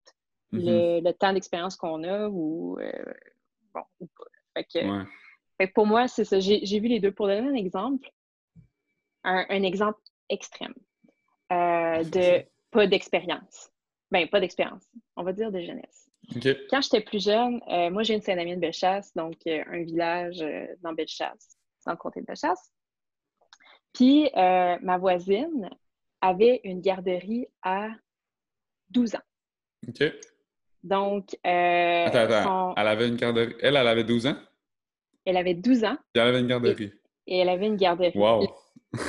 [0.53, 1.17] le, mm-hmm.
[1.19, 2.79] temps d'expérience qu'on a ou,
[3.75, 4.25] bon, ou pas.
[4.55, 6.41] Fait que, pour moi, c'est ça.
[6.41, 7.13] J'ai vu les deux.
[7.13, 8.11] Pour donner un exemple,
[9.25, 10.75] un, exemple extrême
[11.53, 13.71] euh, de pas d'expérience.
[14.11, 14.87] Ben, pas d'expérience.
[15.17, 16.11] On va dire de jeunesse.
[16.71, 20.45] Quand j'étais plus jeune, euh, moi, j'ai une Saint-Damien de Bellechasse, donc euh, un village
[20.81, 22.73] dans Bellechasse, dans le comté de Bellechasse.
[23.93, 25.69] Puis, ma voisine
[26.21, 27.89] avait une garderie à
[28.91, 29.19] 12 ans.
[29.89, 30.03] OK.
[30.83, 32.75] Donc, attends, attends.
[32.77, 33.55] Elle avait une garderie.
[33.61, 34.37] Elle, elle avait 12 ans?
[35.25, 35.97] Elle avait 12 ans.
[36.15, 36.93] Et elle avait une garderie.
[37.27, 38.17] Et, elle avait une garderie.
[38.17, 38.49] Wow!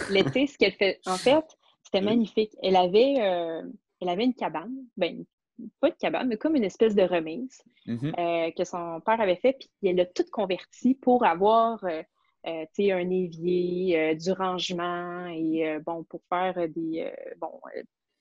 [0.10, 1.46] L'été, ce qu'elle fait, en fait,
[1.84, 2.56] c'était magnifique.
[2.62, 3.64] Elle avait, euh,
[4.02, 5.24] elle avait une cabane, ben,
[5.80, 8.20] pas de cabane, mais comme une espèce de remise mm-hmm.
[8.20, 12.04] euh, que son père avait fait, puis elle l'a toute convertie pour avoir euh,
[12.46, 17.10] un évier, du rangement et bon, pour faire des.
[17.38, 17.62] bon,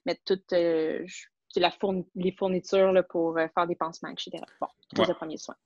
[0.06, 1.72] mettre toutes la
[2.14, 4.42] les fournitures là, pour faire des pansements, etc.
[4.60, 5.56] Bon, tous les premiers soins.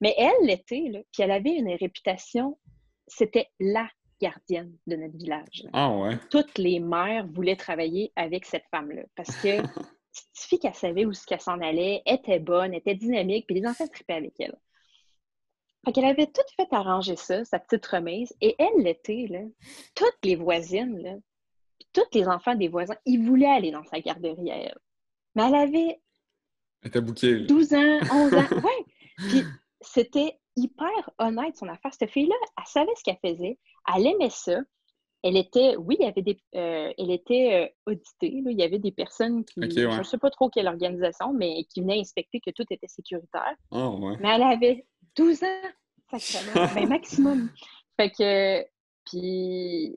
[0.00, 2.58] Mais elle l'était, puis elle avait une réputation,
[3.06, 3.88] c'était la
[4.20, 5.64] gardienne de notre village.
[5.72, 6.18] Ah ouais.
[6.30, 9.58] Toutes les mères voulaient travailler avec cette femme-là parce que
[10.32, 14.14] suffit qu'elle savait où qu'elle s'en allait, était bonne, était dynamique, puis les enfants tripaient
[14.14, 14.56] avec elle.
[15.84, 19.40] Fait qu'elle avait tout fait arranger ça, sa petite remise, et elle l'était, là.
[19.94, 21.14] Toutes les voisines, là,
[21.92, 24.78] tous les enfants des voisins, ils voulaient aller dans sa garderie à elle.
[25.34, 26.00] Mais elle avait.
[26.82, 27.40] Elle était bouquée.
[27.40, 28.48] 12 ans, 11 ans.
[28.64, 28.84] ouais.
[29.16, 29.44] Puis
[29.80, 31.92] c'était hyper honnête son affaire.
[31.94, 33.58] Cette fille-là, elle savait ce qu'elle faisait.
[33.94, 34.60] elle aimait ça.
[35.22, 38.32] Elle était, oui, il y avait des, euh, elle était euh, auditée.
[38.32, 41.82] Il y avait des personnes qui, je ne sais pas trop quelle organisation, mais qui
[41.82, 43.54] venaient inspecter que tout était sécuritaire.
[43.70, 45.68] Oh, mais elle avait 12 ans,
[46.10, 47.50] sacrément, ben, maximum.
[47.98, 48.64] Fait que,
[49.04, 49.94] puis,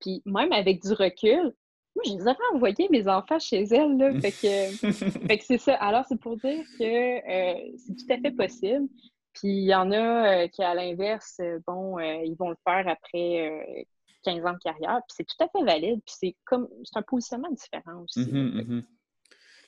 [0.00, 1.54] puis même avec du recul,
[1.94, 3.96] moi, je les aurais envoyés, mes enfants, chez elle.
[3.96, 4.20] Là.
[4.20, 4.90] Fait que,
[5.26, 5.74] fait que c'est ça.
[5.76, 8.86] Alors, c'est pour dire que euh, c'est tout à fait possible.
[9.34, 13.86] Puis il y en a qui, à l'inverse, bon, ils vont le faire après
[14.22, 17.02] 15 ans de carrière, puis c'est tout à fait valide, puis c'est comme, c'est un
[17.02, 18.20] positionnement différent aussi.
[18.20, 18.84] Mm-hmm,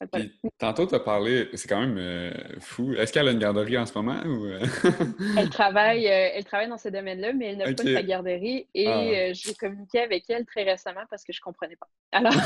[0.01, 0.51] mm-hmm.
[0.59, 2.95] tantôt, tu as parlé, c'est quand même euh, fou.
[2.95, 4.21] Est-ce qu'elle a une garderie en ce moment?
[4.25, 4.47] Ou...
[4.47, 4.61] Euh?
[5.38, 8.88] elle, travaille, euh, elle travaille dans ce domaine-là, mais elle n'a pas sa garderie et
[8.88, 9.33] ah.
[9.33, 11.88] j'ai communiqué avec elle très récemment parce que je ne comprenais pas.
[12.12, 12.35] Alors.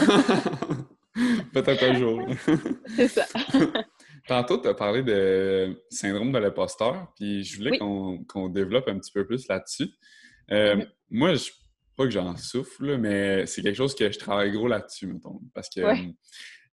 [1.53, 2.29] Peut-être un jour.
[2.95, 3.25] c'est ça.
[4.29, 9.11] Tantôt, tu as parlé de syndrome de l'imposteur, puis je voulais qu'on développe un petit
[9.11, 9.89] peu plus là-dessus.
[10.49, 10.87] Mm-hmm.
[11.11, 11.51] Moi, je
[11.99, 15.41] pas que j'en souffle, mais c'est quelque chose que je travaille gros là-dessus, mettons.
[15.53, 15.81] Parce que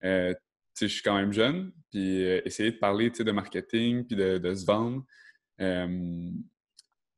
[0.03, 0.33] euh,
[0.79, 4.65] je suis quand même jeune, puis euh, essayer de parler de marketing, puis de, se
[4.65, 5.03] vendre.
[5.61, 6.29] Euh,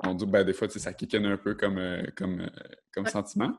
[0.05, 1.81] on dit, ben, des fois, ça kickenne un peu comme,
[2.15, 2.49] comme,
[2.93, 3.53] comme sentiment.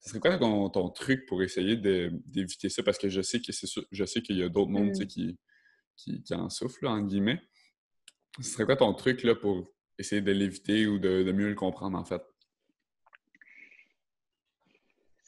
[0.00, 2.82] Ce serait quoi ton, truc pour essayer d'éviter ça?
[2.82, 5.06] Parce que je sais que c'est je sais qu'il y a d'autres mondes mmh.
[5.06, 5.38] qui,
[5.96, 7.40] qui, en souffrent, entre guillemets.
[8.40, 11.96] Ce serait quoi ton truc là, pour essayer de l'éviter ou de, mieux le comprendre,
[11.96, 12.22] en fait?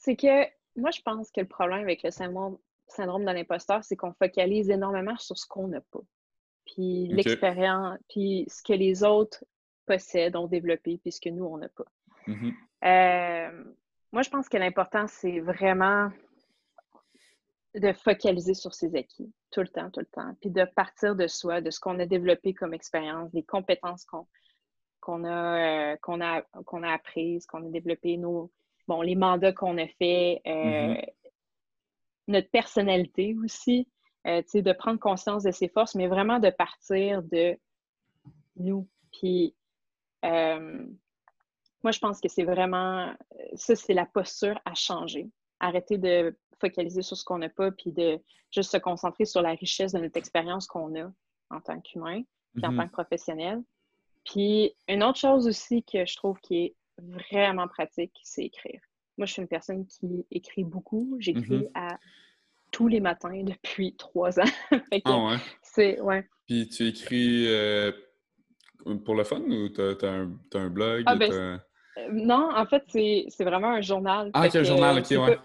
[0.06, 3.96] C'est que moi, je pense que le problème avec le syndrome, syndrome de l'imposteur, c'est
[3.96, 6.02] qu'on focalise énormément sur ce qu'on n'a pas.
[6.64, 9.44] Puis l'expérience, puis ce que les autres
[9.84, 11.86] possèdent, ont développé, puis ce que nous, on n'a pas.
[12.28, 12.54] Mm-hmm.
[12.84, 13.64] Euh,
[14.12, 16.12] moi, je pense que l'important, c'est vraiment
[17.74, 21.26] de focaliser sur ses acquis tout le temps, tout le temps, puis de partir de
[21.26, 24.04] soi, de ce qu'on a développé comme expérience, des compétences
[25.00, 28.52] qu'on a, euh, qu'on a, qu'on a apprises, qu'on a développées, nos,
[28.86, 31.12] bon, les mandats qu'on a fait, euh, mm-hmm.
[32.28, 33.88] notre personnalité aussi,
[34.26, 37.56] euh, de prendre conscience de ses forces, mais vraiment de partir de
[38.56, 38.88] nous.
[39.12, 39.54] Puis,
[40.24, 40.86] euh,
[41.82, 43.14] moi, je pense que c'est vraiment,
[43.54, 45.30] ça, c'est la posture à changer.
[45.60, 48.20] Arrêter de focaliser sur ce qu'on n'a pas, puis de
[48.52, 51.10] juste se concentrer sur la richesse de notre expérience qu'on a
[51.50, 52.22] en tant qu'humain,
[52.54, 52.76] puis en mm-hmm.
[52.76, 53.62] tant que professionnel.
[54.24, 58.80] Puis, une autre chose aussi que je trouve qui est vraiment pratique, c'est écrire.
[59.18, 61.16] Moi, je suis une personne qui écrit beaucoup.
[61.20, 61.70] J'écris mm-hmm.
[61.74, 61.98] à
[62.70, 64.50] tous les matins depuis trois ans.
[65.04, 65.36] ah ouais?
[65.62, 66.28] C'est, ouais.
[66.46, 67.92] Puis tu écris euh,
[69.04, 71.02] pour le fun ou tu as, un blog?
[71.06, 71.58] Ah, ben, euh,
[72.12, 74.30] non, en fait, c'est vraiment un journal.
[74.34, 75.38] Ah, c'est un journal, ok, ouais.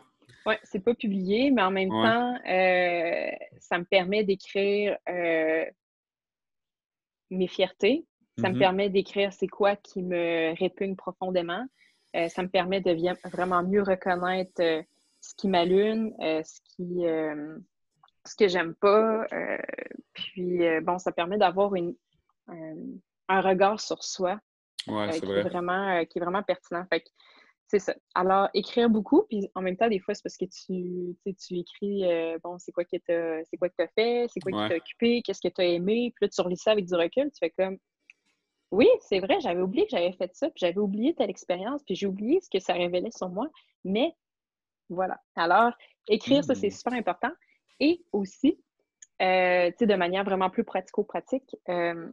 [0.47, 4.97] Oui, c'est pas publié, mais en même temps, euh, ça me permet d'écrire
[7.29, 8.05] mes fiertés,
[8.39, 8.59] ça me mhm.
[8.59, 11.65] permet d'écrire c'est quoi qui me répugne profondément.
[12.15, 12.95] Euh, ça me permet de
[13.29, 14.81] vraiment mieux reconnaître euh,
[15.21, 17.03] ce qui m'allume, euh, ce qui
[18.23, 19.25] ce que j'aime pas.
[20.13, 21.95] puis bon, ça permet d'avoir une
[22.47, 24.39] un, regard sur soi
[24.77, 26.85] qui, Est vraiment, qui est vraiment pertinent.
[26.89, 27.03] Fait
[27.67, 27.95] c'est ça.
[28.13, 32.03] Alors, écrire beaucoup, puis en même temps, des fois, c'est parce que tu, tu écris,
[32.43, 35.21] bon, c'est quoi que tu c'est quoi que as fait, c'est quoi qui t'a occupé,
[35.23, 37.49] qu'est-ce que tu as aimé, puis là, tu relis ça avec du recul, tu fais
[37.51, 37.77] comme,
[38.71, 41.95] oui, c'est vrai, j'avais oublié que j'avais fait ça, puis j'avais oublié telle expérience, puis
[41.95, 43.47] j'ai oublié ce que ça révélait sur moi.
[43.83, 44.15] Mais
[44.89, 45.19] voilà.
[45.35, 45.73] Alors,
[46.07, 46.71] écrire, ça, c'est mmh.
[46.71, 47.31] super important.
[47.79, 48.57] Et aussi,
[49.21, 52.09] euh, tu sais, de manière vraiment plus pratico-pratique, euh,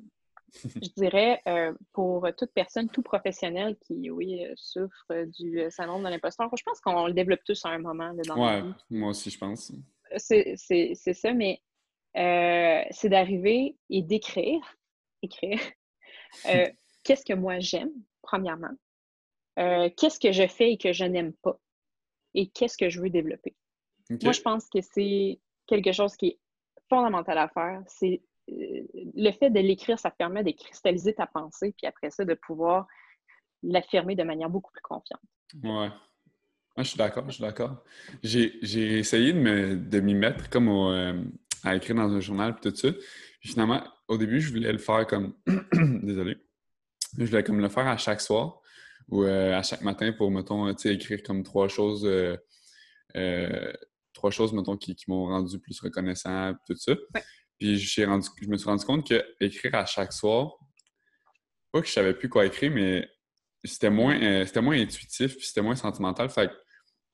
[0.83, 6.51] je dirais euh, pour toute personne, tout professionnel qui, oui, souffre du syndrome de l'imposteur,
[6.57, 9.39] je pense qu'on le développe tous à un moment là, dans ouais, moi aussi, je
[9.39, 9.73] pense.
[10.17, 10.57] C'est
[11.13, 11.61] ça, mais
[12.15, 14.61] c'est d'arriver et d'écrire,
[15.23, 15.61] écrire,
[16.47, 16.69] euh,
[17.05, 18.71] qu'est-ce que moi j'aime, premièrement?
[19.59, 21.59] Euh, qu'est-ce que je fais et que je n'aime pas?
[22.35, 23.57] Et qu'est-ce que je veux développer?
[24.23, 26.39] Moi, je pense que c'est quelque chose qui est
[26.89, 27.83] fondamental à faire.
[27.87, 32.25] C'est euh, le fait de l'écrire, ça permet de cristalliser ta pensée, puis après ça,
[32.25, 32.87] de pouvoir
[33.63, 35.21] l'affirmer de manière beaucoup plus confiante.
[35.63, 35.89] Ouais.
[36.77, 37.83] je suis d'accord, je suis d'accord.
[38.23, 40.69] J'ai essayé de m'y mettre comme
[41.65, 42.93] à écrire dans un journal et tout ça.
[43.41, 45.35] Puis finalement, au début, je voulais le faire comme.
[46.03, 46.37] Désolé.
[47.17, 48.61] Je voulais comme le faire à chaque soir
[49.09, 52.05] ou euh, à chaque matin pour, mettons, écrire comme trois choses.
[52.05, 52.37] Euh,
[53.17, 53.73] euh,
[54.13, 56.95] trois choses, mettons, qui, m'ont rendu plus reconnaissant, tout ça.
[57.59, 60.59] Puis rendu, je me suis rendu compte que écrire à chaque soir,
[61.73, 63.09] pas que je savais plus quoi écrire, mais
[63.65, 66.29] c'était moins, c'était moins intuitif, puis c'était moins sentimental.
[66.31, 66.55] Fait que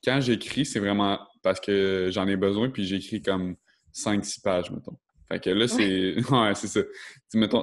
[0.05, 3.57] quand j'écris, c'est vraiment parce que j'en ai besoin, puis j'écris comme
[3.95, 4.99] 5-6 pages, mettons.
[5.29, 6.17] Fait que là, c'est.
[6.31, 6.69] Ouais, c'est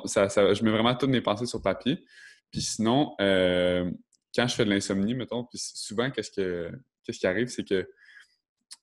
[0.05, 0.27] ça.
[0.29, 2.03] ça, Je mets vraiment toutes mes pensées sur papier.
[2.51, 3.89] Puis sinon, euh,
[4.35, 6.71] quand je fais de l'insomnie, mettons, puis souvent, qu'est-ce, que,
[7.03, 7.87] qu'est-ce qui arrive, c'est que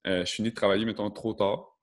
[0.05, 1.79] je finis de travailler, mettons, trop tard.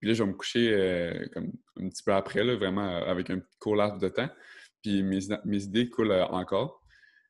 [0.00, 3.28] Puis là, je vais me coucher euh, comme un petit peu après, là, vraiment avec
[3.28, 4.30] un court laps de temps.
[4.82, 6.82] Puis mes, mes idées coulent euh, encore.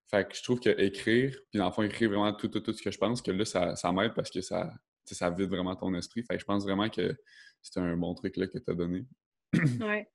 [0.09, 2.73] Fait que je trouve que écrire, puis dans le fond, écrire vraiment tout, tout, tout
[2.73, 4.73] ce que je pense, que là, ça, ça m'aide parce que ça,
[5.15, 6.23] ça vide vraiment ton esprit.
[6.23, 7.17] Fait que je pense vraiment que
[7.63, 9.05] c'est un bon truc là, que tu as donné.
[9.55, 10.09] ouais.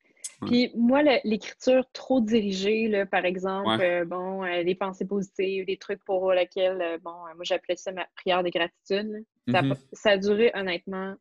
[0.48, 6.04] Puis moi, l'écriture trop dirigée, là, par exemple, euh, bon, les pensées positives, des trucs
[6.04, 9.24] pour lesquels, bon, moi j'appelais ça ma prière de gratitude.
[9.50, 9.78] ça, mm-hmm.
[9.94, 11.16] ça, a duré honnêtement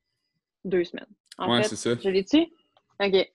[0.64, 1.06] deux semaines.
[1.38, 1.94] En fait, ça.
[2.02, 2.46] Je l'ai-tu?
[3.00, 3.32] OK.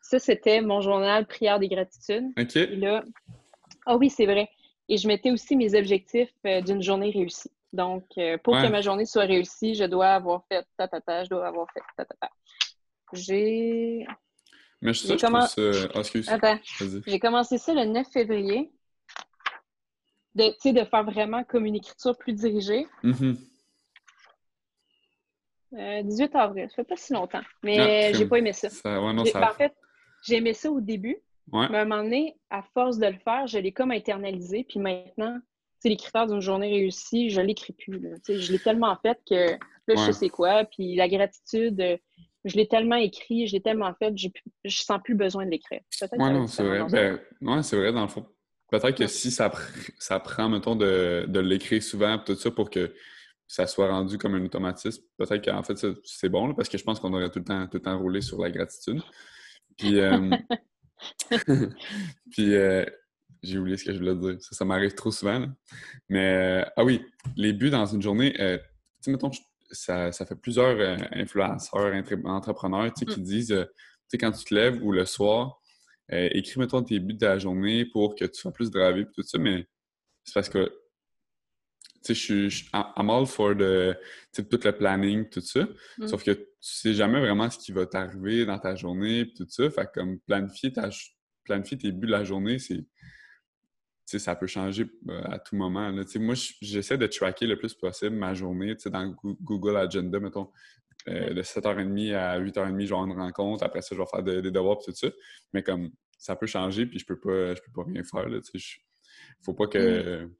[0.00, 2.26] Ça, c'était mon journal Prière des gratitudes.
[2.38, 2.56] OK.
[2.56, 3.04] Et là,
[3.86, 4.48] ah oui, c'est vrai.
[4.88, 7.50] Et je mettais aussi mes objectifs euh, d'une journée réussie.
[7.72, 11.24] Donc, euh, pour que ma journée soit réussie, je dois avoir fait ta ta ta,
[11.24, 12.30] je dois avoir fait ta ta ta.
[13.12, 14.06] J'ai.
[14.80, 15.48] Mais je, ça...
[15.94, 16.28] Oh, excuse.
[16.28, 16.58] Attends.
[17.06, 18.70] J'ai commencé ça le 9 février.
[20.34, 22.86] De, de faire vraiment comme une écriture plus dirigée.
[23.02, 23.34] Mm
[25.70, 27.42] 18 euh, avril, ça fait pas si longtemps.
[27.62, 28.68] Mais ah, j'ai pas aimé ça.
[28.84, 29.74] Ben, en fait,
[30.24, 31.18] j'ai aimé ça au début.
[31.52, 34.64] Mais à un moment donné, à force de le faire, je l'ai comme internalisé.
[34.68, 35.38] Puis maintenant,
[35.84, 38.00] les critères d'une journée réussie, je l'écris plus.
[38.28, 39.52] Je l'ai tellement fait que
[39.86, 40.64] là, je sais quoi.
[40.64, 41.98] Puis la gratitude,
[42.44, 45.80] je l'ai tellement écrit, je l'ai tellement fait, je sens plus besoin de l'écrire.
[46.12, 47.18] Oui, non, c'est vrai.
[47.40, 48.26] Ben, c'est vrai, dans le fond.
[48.70, 49.50] Peut-être que si ça,
[49.98, 52.92] ça prend, mettons, de, de l'écrire souvent, tout ça, pour que
[53.46, 55.02] ça soit rendu comme un automatisme.
[55.16, 57.78] Peut-être qu'en fait, c'est bon, parce que je pense qu'on aurait tout le temps, tout
[57.78, 59.00] le temps roulé sur la gratitude.
[59.78, 60.30] Puis, euh,
[62.30, 62.84] puis euh,
[63.48, 64.36] j'ai oublié ce que je voulais dire.
[64.40, 65.46] Ça, m'arrive trop souvent.
[66.08, 67.04] Mais, euh, ah oui,
[67.36, 68.44] les buts dans une journée, tu
[69.00, 69.30] sais, mettons,
[69.70, 71.92] ça, ça, fait plusieurs influenceurs,
[72.24, 73.24] entrepreneurs, tu sais, qui mm.
[73.24, 73.64] disent, tu
[74.08, 75.60] sais, quand tu te lèves ou le soir,
[76.10, 79.38] écris, mettons, tes buts de la journée pour que tu sois plus gravé, tout ça,
[79.38, 79.66] mais
[80.24, 80.72] c'est parce que
[82.04, 83.96] tu sais, je suis I'm all for the,
[84.32, 85.66] tout le planning, tout ça.
[85.98, 86.06] Mm.
[86.06, 89.68] Sauf que tu sais jamais vraiment ce qui va t'arriver dans ta journée, tout ça.
[89.70, 90.90] Fait comme planifier, ta,
[91.44, 92.84] planifier tes buts de la journée, c'est
[94.08, 95.90] ça peut changer euh, à tout moment.
[95.90, 96.02] Là.
[96.16, 100.50] Moi, j'essaie de tracker le plus possible ma journée dans Google Agenda, mettons.
[101.08, 103.62] Euh, de 7h30 à 8h30, je vais avoir une rencontre.
[103.62, 105.08] Après ça, je vais faire des, devoirs et tout ça.
[105.52, 108.28] Mais comme ça peut changer, puis je peux pas, je peux pas rien faire.
[108.28, 108.60] Il
[109.44, 110.24] faut pas que.
[110.24, 110.30] Mm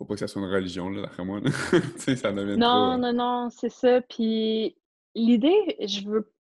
[0.00, 1.42] faut pas que ça soit une religion, là, d'après moi.
[1.98, 4.00] ça devient Non, non, non, c'est ça.
[4.00, 4.74] Puis
[5.14, 6.32] l'idée, je veux.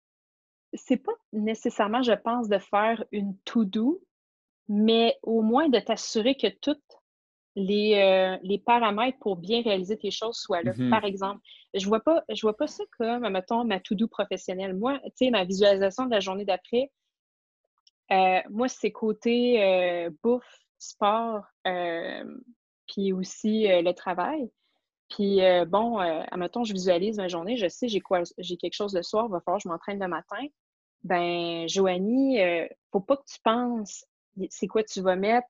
[0.73, 4.01] C'est pas nécessairement, je pense, de faire une to-do,
[4.69, 6.79] mais au moins de t'assurer que toutes
[7.55, 10.71] les, euh, les, paramètres pour bien réaliser tes choses soient là.
[10.71, 10.89] Mm-hmm.
[10.91, 11.41] Par exemple,
[11.73, 14.75] je vois pas, je vois pas ça comme, mettons, ma to-do professionnelle.
[14.75, 16.91] Moi, tu sais, ma visualisation de la journée d'après,
[18.12, 21.43] euh, moi, c'est côté euh, bouffe, sport,
[22.88, 24.49] puis aussi le travail.
[25.10, 29.03] Puis bon, admettons, je visualise ma journée, je sais j'ai quoi, j'ai quelque chose le
[29.03, 30.45] soir, il va falloir que je m'entraîne le matin.
[31.03, 32.39] Ben, Joanie,
[32.91, 34.05] faut pas que tu penses
[34.49, 35.47] c'est quoi tu vas mettre,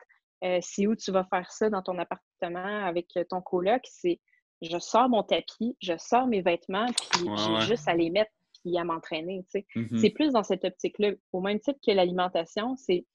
[0.61, 3.81] c'est où tu vas faire ça dans ton appartement avec ton coloc.
[3.83, 4.19] C'est
[4.61, 8.77] je sors mon tapis, je sors mes vêtements, puis j'ai juste à les mettre puis
[8.77, 9.45] à m'entraîner.
[9.53, 9.97] Mm-hmm.
[9.97, 11.11] C'est plus dans cette optique-là.
[11.31, 13.05] Au même titre que l'alimentation, c'est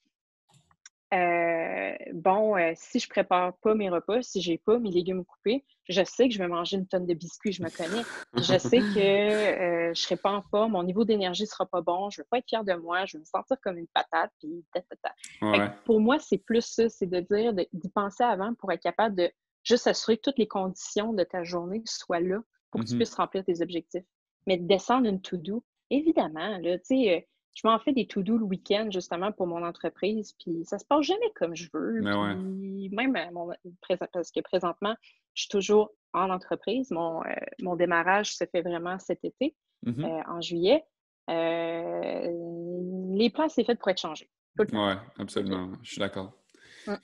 [1.15, 5.65] euh, bon, euh, si je prépare pas mes repas, si j'ai pas mes légumes coupés,
[5.89, 8.03] je sais que je vais manger une tonne de biscuits, je me connais.
[8.37, 12.11] Je sais que euh, je serai pas en forme, mon niveau d'énergie sera pas bon,
[12.11, 14.65] je vais pas être fière de moi, je vais me sentir comme une patate, puis
[15.85, 19.31] Pour moi, c'est plus ça, c'est de dire, d'y penser avant pour être capable de
[19.63, 22.97] juste assurer que toutes les conditions de ta journée soient là pour que tu mm-hmm.
[22.97, 24.05] puisses remplir tes objectifs.
[24.47, 28.89] Mais descendre une to-do, évidemment, là, tu sais, je m'en fais des to-do le week-end
[28.91, 32.01] justement pour mon entreprise, puis ça se passe jamais comme je veux.
[32.01, 33.51] Même mon,
[34.13, 34.95] parce que présentement,
[35.35, 36.91] je suis toujours en entreprise.
[36.91, 37.29] Mon, euh,
[37.61, 39.55] mon démarrage se fait vraiment cet été,
[39.87, 40.05] mm-hmm.
[40.05, 40.85] euh, en juillet.
[41.31, 42.29] Euh,
[43.17, 44.29] les plans, c'est fait pour être changés.
[44.59, 45.71] Oui, absolument.
[45.83, 46.33] Je suis d'accord.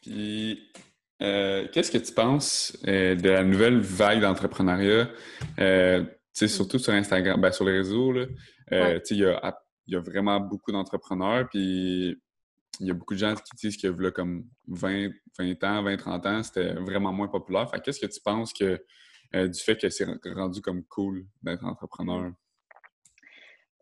[0.02, 0.70] Puis,
[1.18, 5.08] qu'est-ce que tu penses de la nouvelle vague d'entrepreneuriat?
[5.58, 6.46] Mm.
[6.46, 8.26] surtout sur Instagram, ben, sur les réseaux, là,
[9.10, 9.60] il y a
[9.90, 12.16] il y a vraiment beaucoup d'entrepreneurs, puis
[12.78, 15.96] il y a beaucoup de gens qui disent que là, comme 20, 20 ans, 20,
[15.96, 17.68] 30 ans, c'était vraiment moins populaire.
[17.68, 18.82] Fait qu'est-ce que tu penses que
[19.34, 22.32] euh, du fait que c'est rendu comme cool d'être entrepreneur?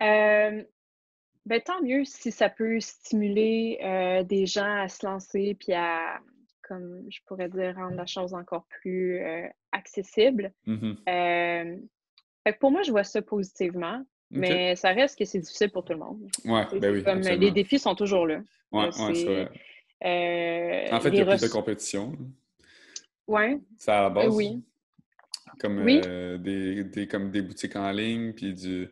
[0.00, 0.64] Euh,
[1.44, 6.20] ben, tant mieux si ça peut stimuler euh, des gens à se lancer puis à,
[6.62, 9.20] comme je pourrais dire, rendre la chose encore plus
[9.72, 10.54] accessible.
[10.66, 11.86] Mm-hmm.
[12.60, 14.02] pour moi, je vois ça positivement.
[14.30, 16.28] Mais ça reste que c'est difficile pour tout le monde.
[16.44, 17.02] Ouais, ben oui.
[17.02, 18.40] Comme les défis sont toujours là.
[18.72, 19.50] Ouais, c'est vrai.
[20.04, 22.16] Euh, en fait, il y a plus de compétition.
[23.26, 23.58] Ouais.
[23.76, 24.36] C'est à la Euh, base?
[24.36, 24.62] oui.
[25.58, 26.00] Comme, Oui.
[26.04, 28.88] euh, des, des- comme des boutiques en ligne, puis du...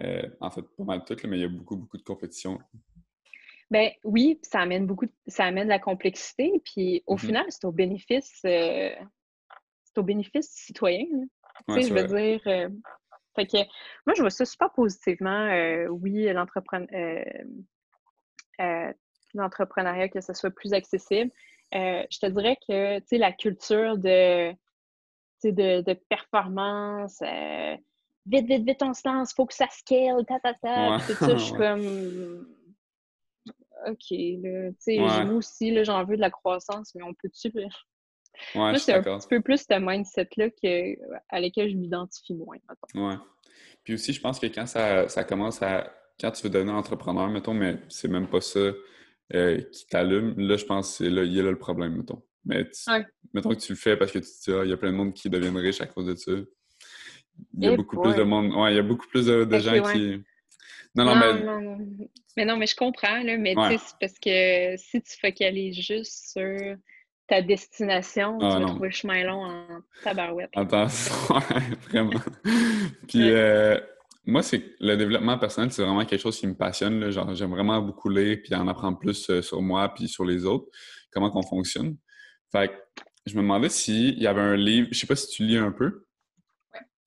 [0.00, 2.58] euh, en fait, pas mal tout, là, mais il y a beaucoup, beaucoup de compétition.
[3.70, 7.20] Ben oui, ça amène beaucoup, de- ça amène de la complexité, puis au Mhm.
[7.20, 8.90] final, c'est au bénéfice, euh,
[9.84, 11.24] c'est au bénéfice du citoyen, là.
[11.68, 12.36] Tu Ouais, sais, je veux vrai.
[12.36, 12.68] dire, euh,
[13.34, 13.56] fait que
[14.06, 15.28] moi, je vois ça super positivement.
[15.30, 17.24] euh, oui, euh,
[18.60, 18.92] euh,
[19.34, 21.30] l'entrepreneuriat, que ce soit plus accessible.
[21.74, 24.52] Euh, je te dirais que, tu sais, la culture de,
[25.42, 27.20] de, de performance,
[28.26, 31.14] vite, vite, vite, on se lance, faut que ça scale, ta, ta, ta, Ouais, puis
[31.16, 32.46] tout ça, je suis comme,
[33.86, 35.24] OK, là, tu sais, Ouais.
[35.24, 37.52] moi aussi, là, j'en veux de la croissance, mais on peut-tu?
[38.54, 40.96] Ouais, Moi, c'est un petit peu plus ce mindset-là que,
[41.28, 43.08] à lequel je m'identifie moins, mettons.
[43.08, 43.14] Ouais.
[43.84, 45.92] Puis aussi, je pense que quand ça, ça commence à...
[46.20, 48.72] Quand tu veux devenir entrepreneur, mettons, mais c'est même pas ça
[49.34, 52.22] euh, qui t'allume, là, je pense que là, il y a là le problème, mettons.
[52.44, 53.04] Mais tu- Ouais.
[53.32, 54.92] mettons que tu le fais parce que tu te dis, ah, il y a plein
[54.92, 56.32] de monde qui deviennent riches à cause de ça.
[56.32, 58.52] Il y a Eh beaucoup plus de monde...
[58.54, 60.22] Ouais, il y a beaucoup plus de, gens qui...
[60.94, 61.44] Non, non, Non, mais...
[61.44, 61.78] non.
[62.36, 63.76] Mais non, mais je comprends, là, mais Ouais.
[63.76, 66.76] tu sais, parce que si tu focalises juste sur
[67.26, 69.66] ta destination, Ah, tu vas trouver le chemin long en
[70.02, 70.50] tabarouette.
[70.56, 72.20] ouais, vraiment.
[73.08, 73.78] Puis euh,
[74.26, 77.00] moi, c'est le développement personnel, c'est vraiment quelque chose qui me passionne.
[77.00, 77.10] là.
[77.10, 80.44] Genre, j'aime vraiment beaucoup lire puis en apprendre plus euh, sur moi puis sur les
[80.44, 80.66] autres,
[81.12, 81.96] comment qu'on fonctionne.
[82.52, 82.74] Fait que
[83.26, 85.72] je me demandais s'il y avait un livre, je sais pas si tu lis un
[85.72, 86.04] peu.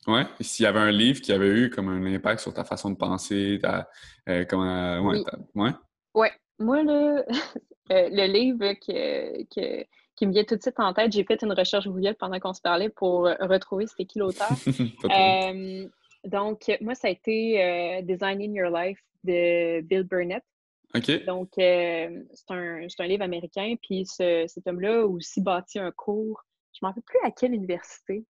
[0.07, 0.25] Ouais.
[0.39, 2.95] S'il y avait un livre qui avait eu comme un impact sur ta façon de
[2.95, 3.87] penser, ta,
[4.29, 5.23] euh, comment, ouais, Oui.
[5.25, 5.71] ta- ouais.
[6.13, 6.77] Ouais, moi,
[7.91, 9.85] euh, le livre que, que-
[10.17, 12.53] qui me vient tout de suite en tête, j'ai fait une recherche Google pendant qu'on
[12.53, 14.49] se parlait pour euh, retrouver c'était qui l'auteur.
[15.11, 15.87] Euh,
[16.25, 20.43] donc, moi, ça a été euh, Designing Your Life de Bill Burnett.
[21.25, 23.75] Donc, euh, c'est un, un livre américain.
[23.81, 27.31] Puis ce- cet homme-là a aussi bâti un cours, je ne me rappelle plus à
[27.31, 28.25] quelle université.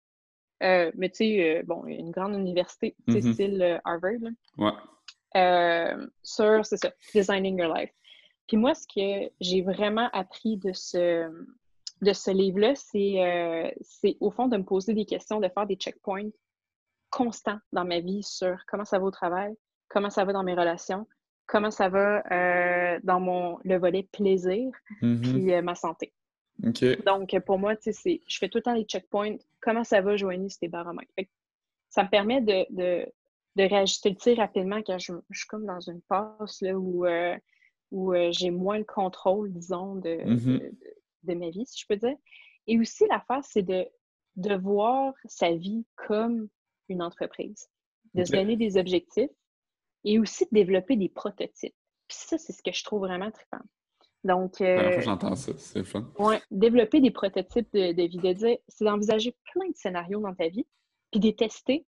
[0.61, 3.33] Mais tu sais, bon, une grande université, Mhm.
[3.35, 4.31] style Harvard, là,
[5.37, 6.05] Ouais.
[6.23, 7.90] sur, c'est ça, Designing Your Life.
[8.49, 11.29] Puis moi, ce que j'ai vraiment appris de ce,
[12.05, 15.67] de ce livre-là, c'est euh, c'est au fond de me poser des questions, de faire
[15.67, 16.31] des checkpoints
[17.11, 19.55] constants dans ma vie sur comment ça va au travail,
[19.88, 21.07] comment ça va dans mes relations,
[21.47, 24.71] comment ça va euh, dans mon le volet plaisir,
[25.03, 25.21] Mhm.
[25.21, 26.12] puis euh, ma santé.
[27.05, 29.37] Donc, pour moi, tu sais, c'est- je fais tout le temps les checkpoints.
[29.61, 31.11] Comment ça va, Joanie, sur tes baromètres?
[31.90, 33.07] Ça me permet de, de,
[33.57, 37.07] de réajuster le tir rapidement quand je, je suis comme dans une passe là, où,
[37.07, 37.37] euh,
[37.90, 40.59] où j'ai moins le contrôle, disons, de, Mhm.
[40.59, 40.73] de-
[41.25, 42.17] de ma vie, si je peux dire.
[42.67, 43.87] Et aussi, l'affaire, c'est de,
[44.37, 46.49] de voir sa vie comme
[46.89, 47.69] une entreprise,
[48.15, 49.31] de se donner des objectifs
[50.05, 51.75] et aussi de développer des prototypes.
[52.09, 53.63] Puis ça, c'est ce que je trouve vraiment trippant.
[54.23, 56.11] Donc, euh, j'entends ça, c'est fun.
[56.19, 60.35] Ouais, développer des prototypes de, de vie, de dire, c'est d'envisager plein de scénarios dans
[60.35, 60.67] ta vie,
[61.11, 61.85] puis de les tester,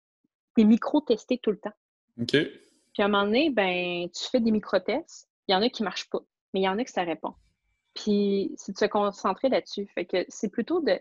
[0.57, 1.73] des micro-tester tout le temps.
[2.21, 2.33] OK.
[2.33, 5.83] Puis à un moment donné, ben, tu fais des micro-tests, il y en a qui
[5.83, 6.21] ne marchent pas,
[6.53, 7.35] mais il y en a que ça répond.
[7.95, 9.87] Puis c'est de se concentrer là-dessus.
[9.95, 10.99] Fait que c'est plutôt de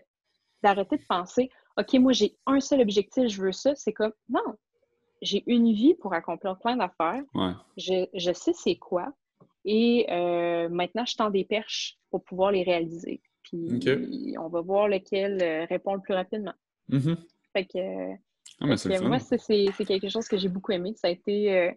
[0.62, 3.74] d'arrêter de penser, OK, moi j'ai un seul objectif, je veux ça.
[3.74, 4.40] C'est comme, non,
[5.20, 7.22] j'ai une vie pour accomplir plein d'affaires.
[7.34, 7.52] Ouais.
[7.76, 9.12] Je, je sais c'est quoi.
[9.66, 13.20] Et euh, maintenant, je tends des perches pour pouvoir les réaliser.
[13.42, 13.68] Puis
[14.38, 16.54] on va voir lequel euh, répond le plus rapidement.
[16.88, 17.16] Mhm.
[17.52, 18.12] Fait que,
[18.60, 20.94] Ah, mais fait que moi, c'est c'est- c'est quelque chose que j'ai beaucoup aimé.
[20.96, 21.70] Ça a été euh,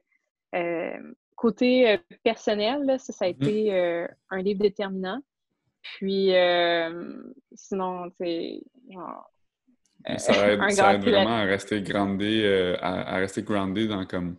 [0.56, 3.36] euh, côté euh, personnel, là, ça, ça a Mhm.
[3.36, 5.22] été euh, un livre déterminant.
[5.82, 7.22] Puis euh,
[7.54, 9.32] sinon, c'est genre
[10.18, 13.44] Ça aide, un ça grand aide cul vraiment à rester groundé, euh, à, à rester
[13.44, 14.38] groundé dans comme.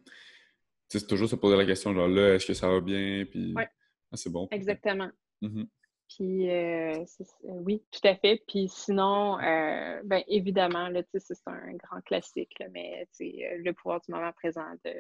[0.91, 3.25] Tu sais, toujours se poser la question, genre là, est-ce que ça va bien?
[3.31, 3.55] Puis.
[3.55, 3.69] Ouais.
[4.13, 4.49] Ah, c'est bon.
[4.51, 5.11] Exactement.
[5.43, 5.67] Mhm.
[6.09, 7.05] Puis, euh,
[7.45, 8.43] oui, tout à fait.
[8.49, 13.27] Puis sinon, euh, ben, évidemment, là, tu sais, c'est un grand classique, là, mais tu
[13.31, 14.93] sais, le pouvoir du moment présent de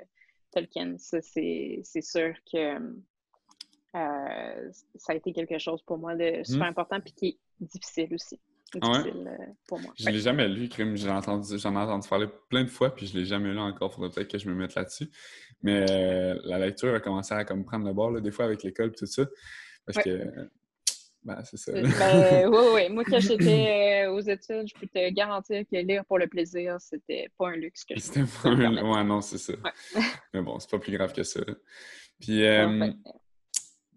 [0.52, 2.78] Tolkien, ça, c'est sûr que
[3.94, 6.70] euh, ça a été quelque chose pour moi de super Mhm.
[6.70, 8.40] important, puis qui est difficile aussi.
[8.74, 8.80] Ouais?
[8.82, 9.92] Euh, pour moi.
[9.98, 10.12] Je Ouais.
[10.12, 10.94] l'ai jamais lu, Crime.
[10.96, 11.56] J'en ai entendu
[12.08, 13.94] parler plein de fois, puis je l'ai jamais lu encore.
[13.94, 15.08] Faudrait peut-être que je me mette là-dessus.
[15.62, 18.62] Mais euh, la lecture a commencé à comme prendre le bord, là, des fois, avec
[18.62, 19.24] l'école et tout ça.
[19.86, 20.04] Parce Ouais.
[20.04, 20.48] que.
[21.22, 21.72] Ben, c'est ça.
[21.72, 22.88] Euh, Ben, oui, oui.
[22.90, 26.76] Moi, quand j'étais euh, aux études, je peux te garantir que lire pour le plaisir,
[26.80, 28.56] c'était pas un luxe que je C'était pas un...
[28.56, 28.88] permettre.
[28.88, 29.52] Ouais, non, c'est ça.
[29.52, 30.02] Ouais.
[30.34, 31.40] Mais bon, c'est pas plus grave que ça.
[32.20, 32.90] Puis, euh,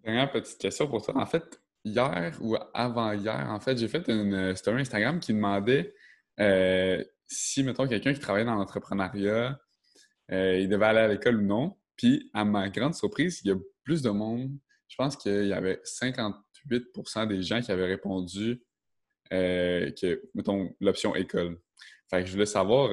[0.04, 1.18] dernière petite question pour toi.
[1.18, 5.94] En fait, hier ou avant-hier, en fait, j'ai fait une story Instagram qui demandait
[6.40, 9.60] euh, si, mettons, quelqu'un qui travaillait dans l'entrepreneuriat,
[10.32, 11.78] euh, il devait aller à l'école ou non.
[11.96, 14.52] Puis, à ma grande surprise, il y a plus de monde.
[14.88, 15.80] Je pense qu'il y avait
[16.70, 18.62] 58% des gens qui avaient répondu
[19.30, 21.60] que, mettons, l'option école.
[22.10, 22.90] Fait que je voulais savoir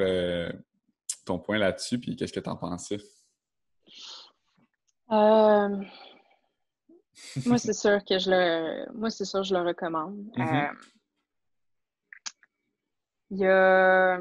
[1.25, 2.99] ton point là-dessus, puis qu'est-ce que tu en pensais?
[7.47, 10.17] moi, c'est sûr que je le, moi, c'est sûr je le recommande.
[10.37, 10.77] Mm-hmm.
[13.31, 14.19] Il y a,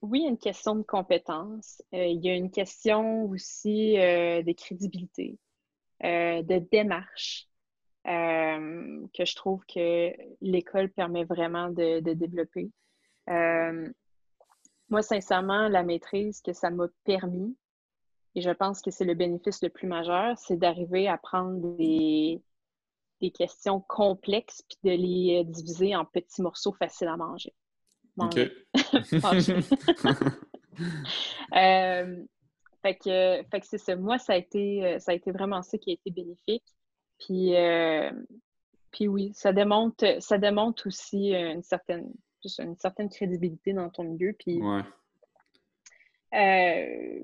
[0.00, 1.82] oui, une question de compétence.
[1.92, 5.38] Euh, il y a une question aussi euh, de crédibilité,
[6.04, 7.48] euh, de démarche,
[8.06, 12.70] que je trouve que l'école permet vraiment de, de développer.
[14.88, 17.56] moi, sincèrement, la maîtrise que ça m'a permis,
[18.36, 22.42] et je pense que c'est le bénéfice le plus majeur, c'est d'arriver à prendre des,
[23.20, 27.54] des questions complexes puis de les diviser en petits morceaux faciles à manger.
[28.18, 28.38] OK.
[31.54, 32.24] Euh,
[32.82, 33.96] fait que, fait que c'est ça.
[33.96, 36.64] Moi, ça a, été, ça a été vraiment ça qui a été bénéfique.
[37.18, 38.10] Puis, euh,
[38.90, 42.12] puis oui, ça démontre, ça démontre aussi une certaine,
[42.58, 44.34] une certaine crédibilité dans ton milieu.
[44.38, 44.82] Puis, ouais.
[46.34, 47.22] Euh,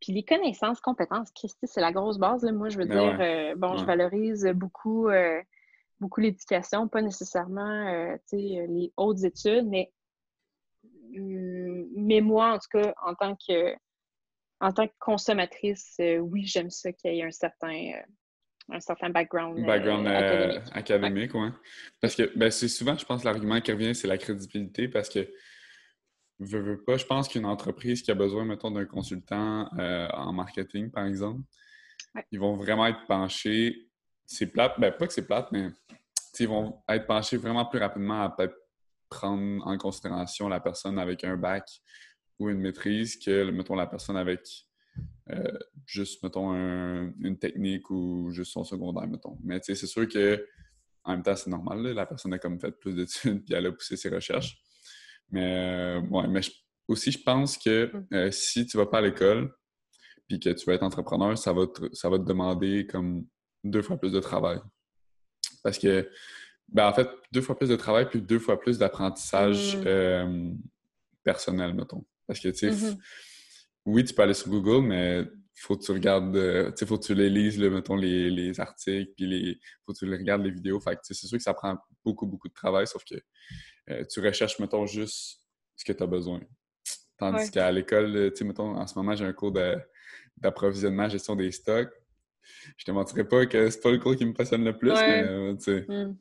[0.00, 2.44] puis, les connaissances, compétences, Christy, c'est la grosse base.
[2.44, 5.08] Moi, je veux ben dire, bon, je valorise beaucoup
[6.00, 9.92] beaucoup l'éducation, pas nécessairement euh, les hautes études, mais,
[11.16, 13.74] hum, mais moi, en tout cas, en tant que,
[14.60, 18.02] en tant que consommatrice, euh, oui, j'aime ça qu'il y ait un certain, euh,
[18.70, 20.06] un certain background, background
[20.72, 21.34] académique.
[21.34, 21.48] oui.
[22.00, 25.28] Parce que ben, c'est souvent, je pense, l'argument qui revient, c'est la crédibilité, parce que
[26.38, 30.90] veux, veux pas, je pense qu'une entreprise qui a besoin, mettons, d'un consultant en marketing,
[30.90, 31.42] par exemple,
[32.30, 33.88] ils vont vraiment être penchés
[34.26, 35.70] c'est plate, ben pas que c'est plate, mais
[36.38, 38.56] ils vont être penchés vraiment plus rapidement à peut-être
[39.08, 41.64] prendre en considération la personne avec un bac
[42.38, 44.40] ou une maîtrise que, mettons, la personne avec
[45.30, 49.38] euh, juste, mettons, une technique ou juste son secondaire, mettons.
[49.42, 50.46] Mais c'est sûr que
[51.04, 53.72] en même temps, c'est normal, la personne a comme fait plus d'études puis elle a
[53.72, 54.58] poussé ses recherches.
[55.30, 56.40] Mais, euh, mais
[56.88, 58.06] aussi, je pense que mm.
[58.14, 59.54] euh, si tu vas pas à l'école
[60.28, 63.26] puis que tu vas être entrepreneur, ça va ça va te demander comme
[63.62, 64.58] deux fois plus de travail.
[65.62, 66.08] Parce que,
[66.68, 70.56] ben, en fait, deux fois plus de travail, puis deux fois plus d'apprentissage mm.
[71.22, 72.04] personnel, mettons.
[72.26, 72.98] Parce que, tu sais, mm-hmm.
[73.86, 75.24] Oui, tu peux aller sur Google, mais
[75.56, 79.12] faut que tu regardes, euh, tu sais, faut que tu les lises, mettons, les, articles,
[79.16, 80.80] puis les, faut que tu les regardes les vidéos.
[80.80, 83.14] Fait que, c'est sûr que ça prend beaucoup, beaucoup de travail, sauf que
[83.90, 85.40] euh, tu recherches, mettons, juste
[85.76, 86.40] ce que tu as besoin.
[87.18, 89.52] Tandis qu'à l'école, tu sais, mettons, en ce moment, j'ai un cours
[90.38, 91.92] d'approvisionnement, gestion des stocks
[92.76, 95.24] je te mentirais pas que c'est pas le cours qui me passionne le plus, mais
[95.24, 95.54] euh,
[95.88, 96.16] hmm.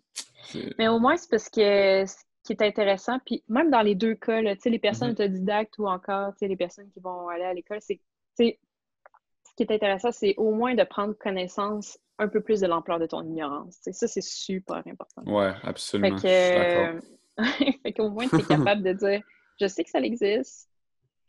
[0.77, 2.03] Mais au moins, c'est parce que
[2.43, 5.23] qui est intéressant, puis même dans les deux cas, là, les personnes mm-hmm.
[5.23, 7.99] autodidactes ou encore les personnes qui vont aller à l'école, c'est
[8.37, 12.99] ce qui est intéressant, c'est au moins de prendre connaissance un peu plus de l'ampleur
[12.99, 13.77] de ton ignorance.
[13.81, 15.23] ça, c'est super important.
[15.25, 16.17] Oui, absolument.
[17.83, 19.21] Fait qu'au moins, tu es capable de dire
[19.59, 20.69] je sais que ça existe,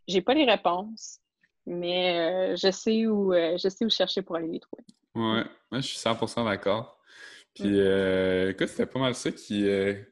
[0.07, 1.21] j'ai pas les réponses,
[1.67, 4.85] mais euh, je, sais où, euh, je sais où chercher pour aller les trouver.
[5.15, 6.94] Ouais, moi, je suis 100% d'accord.
[7.55, 9.69] Puis, euh, écoute, c'était pas mal ça qui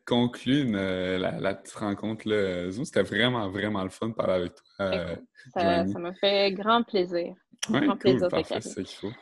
[0.06, 2.84] conclut la, la, petite rencontre là, Zoom.
[2.84, 5.16] C'était vraiment, vraiment le fun de parler avec toi.
[5.54, 7.34] ça m'a fait grand plaisir.
[7.68, 9.12] Ouais, grand cool, plaisir parfait, c'est ça qu'il faut.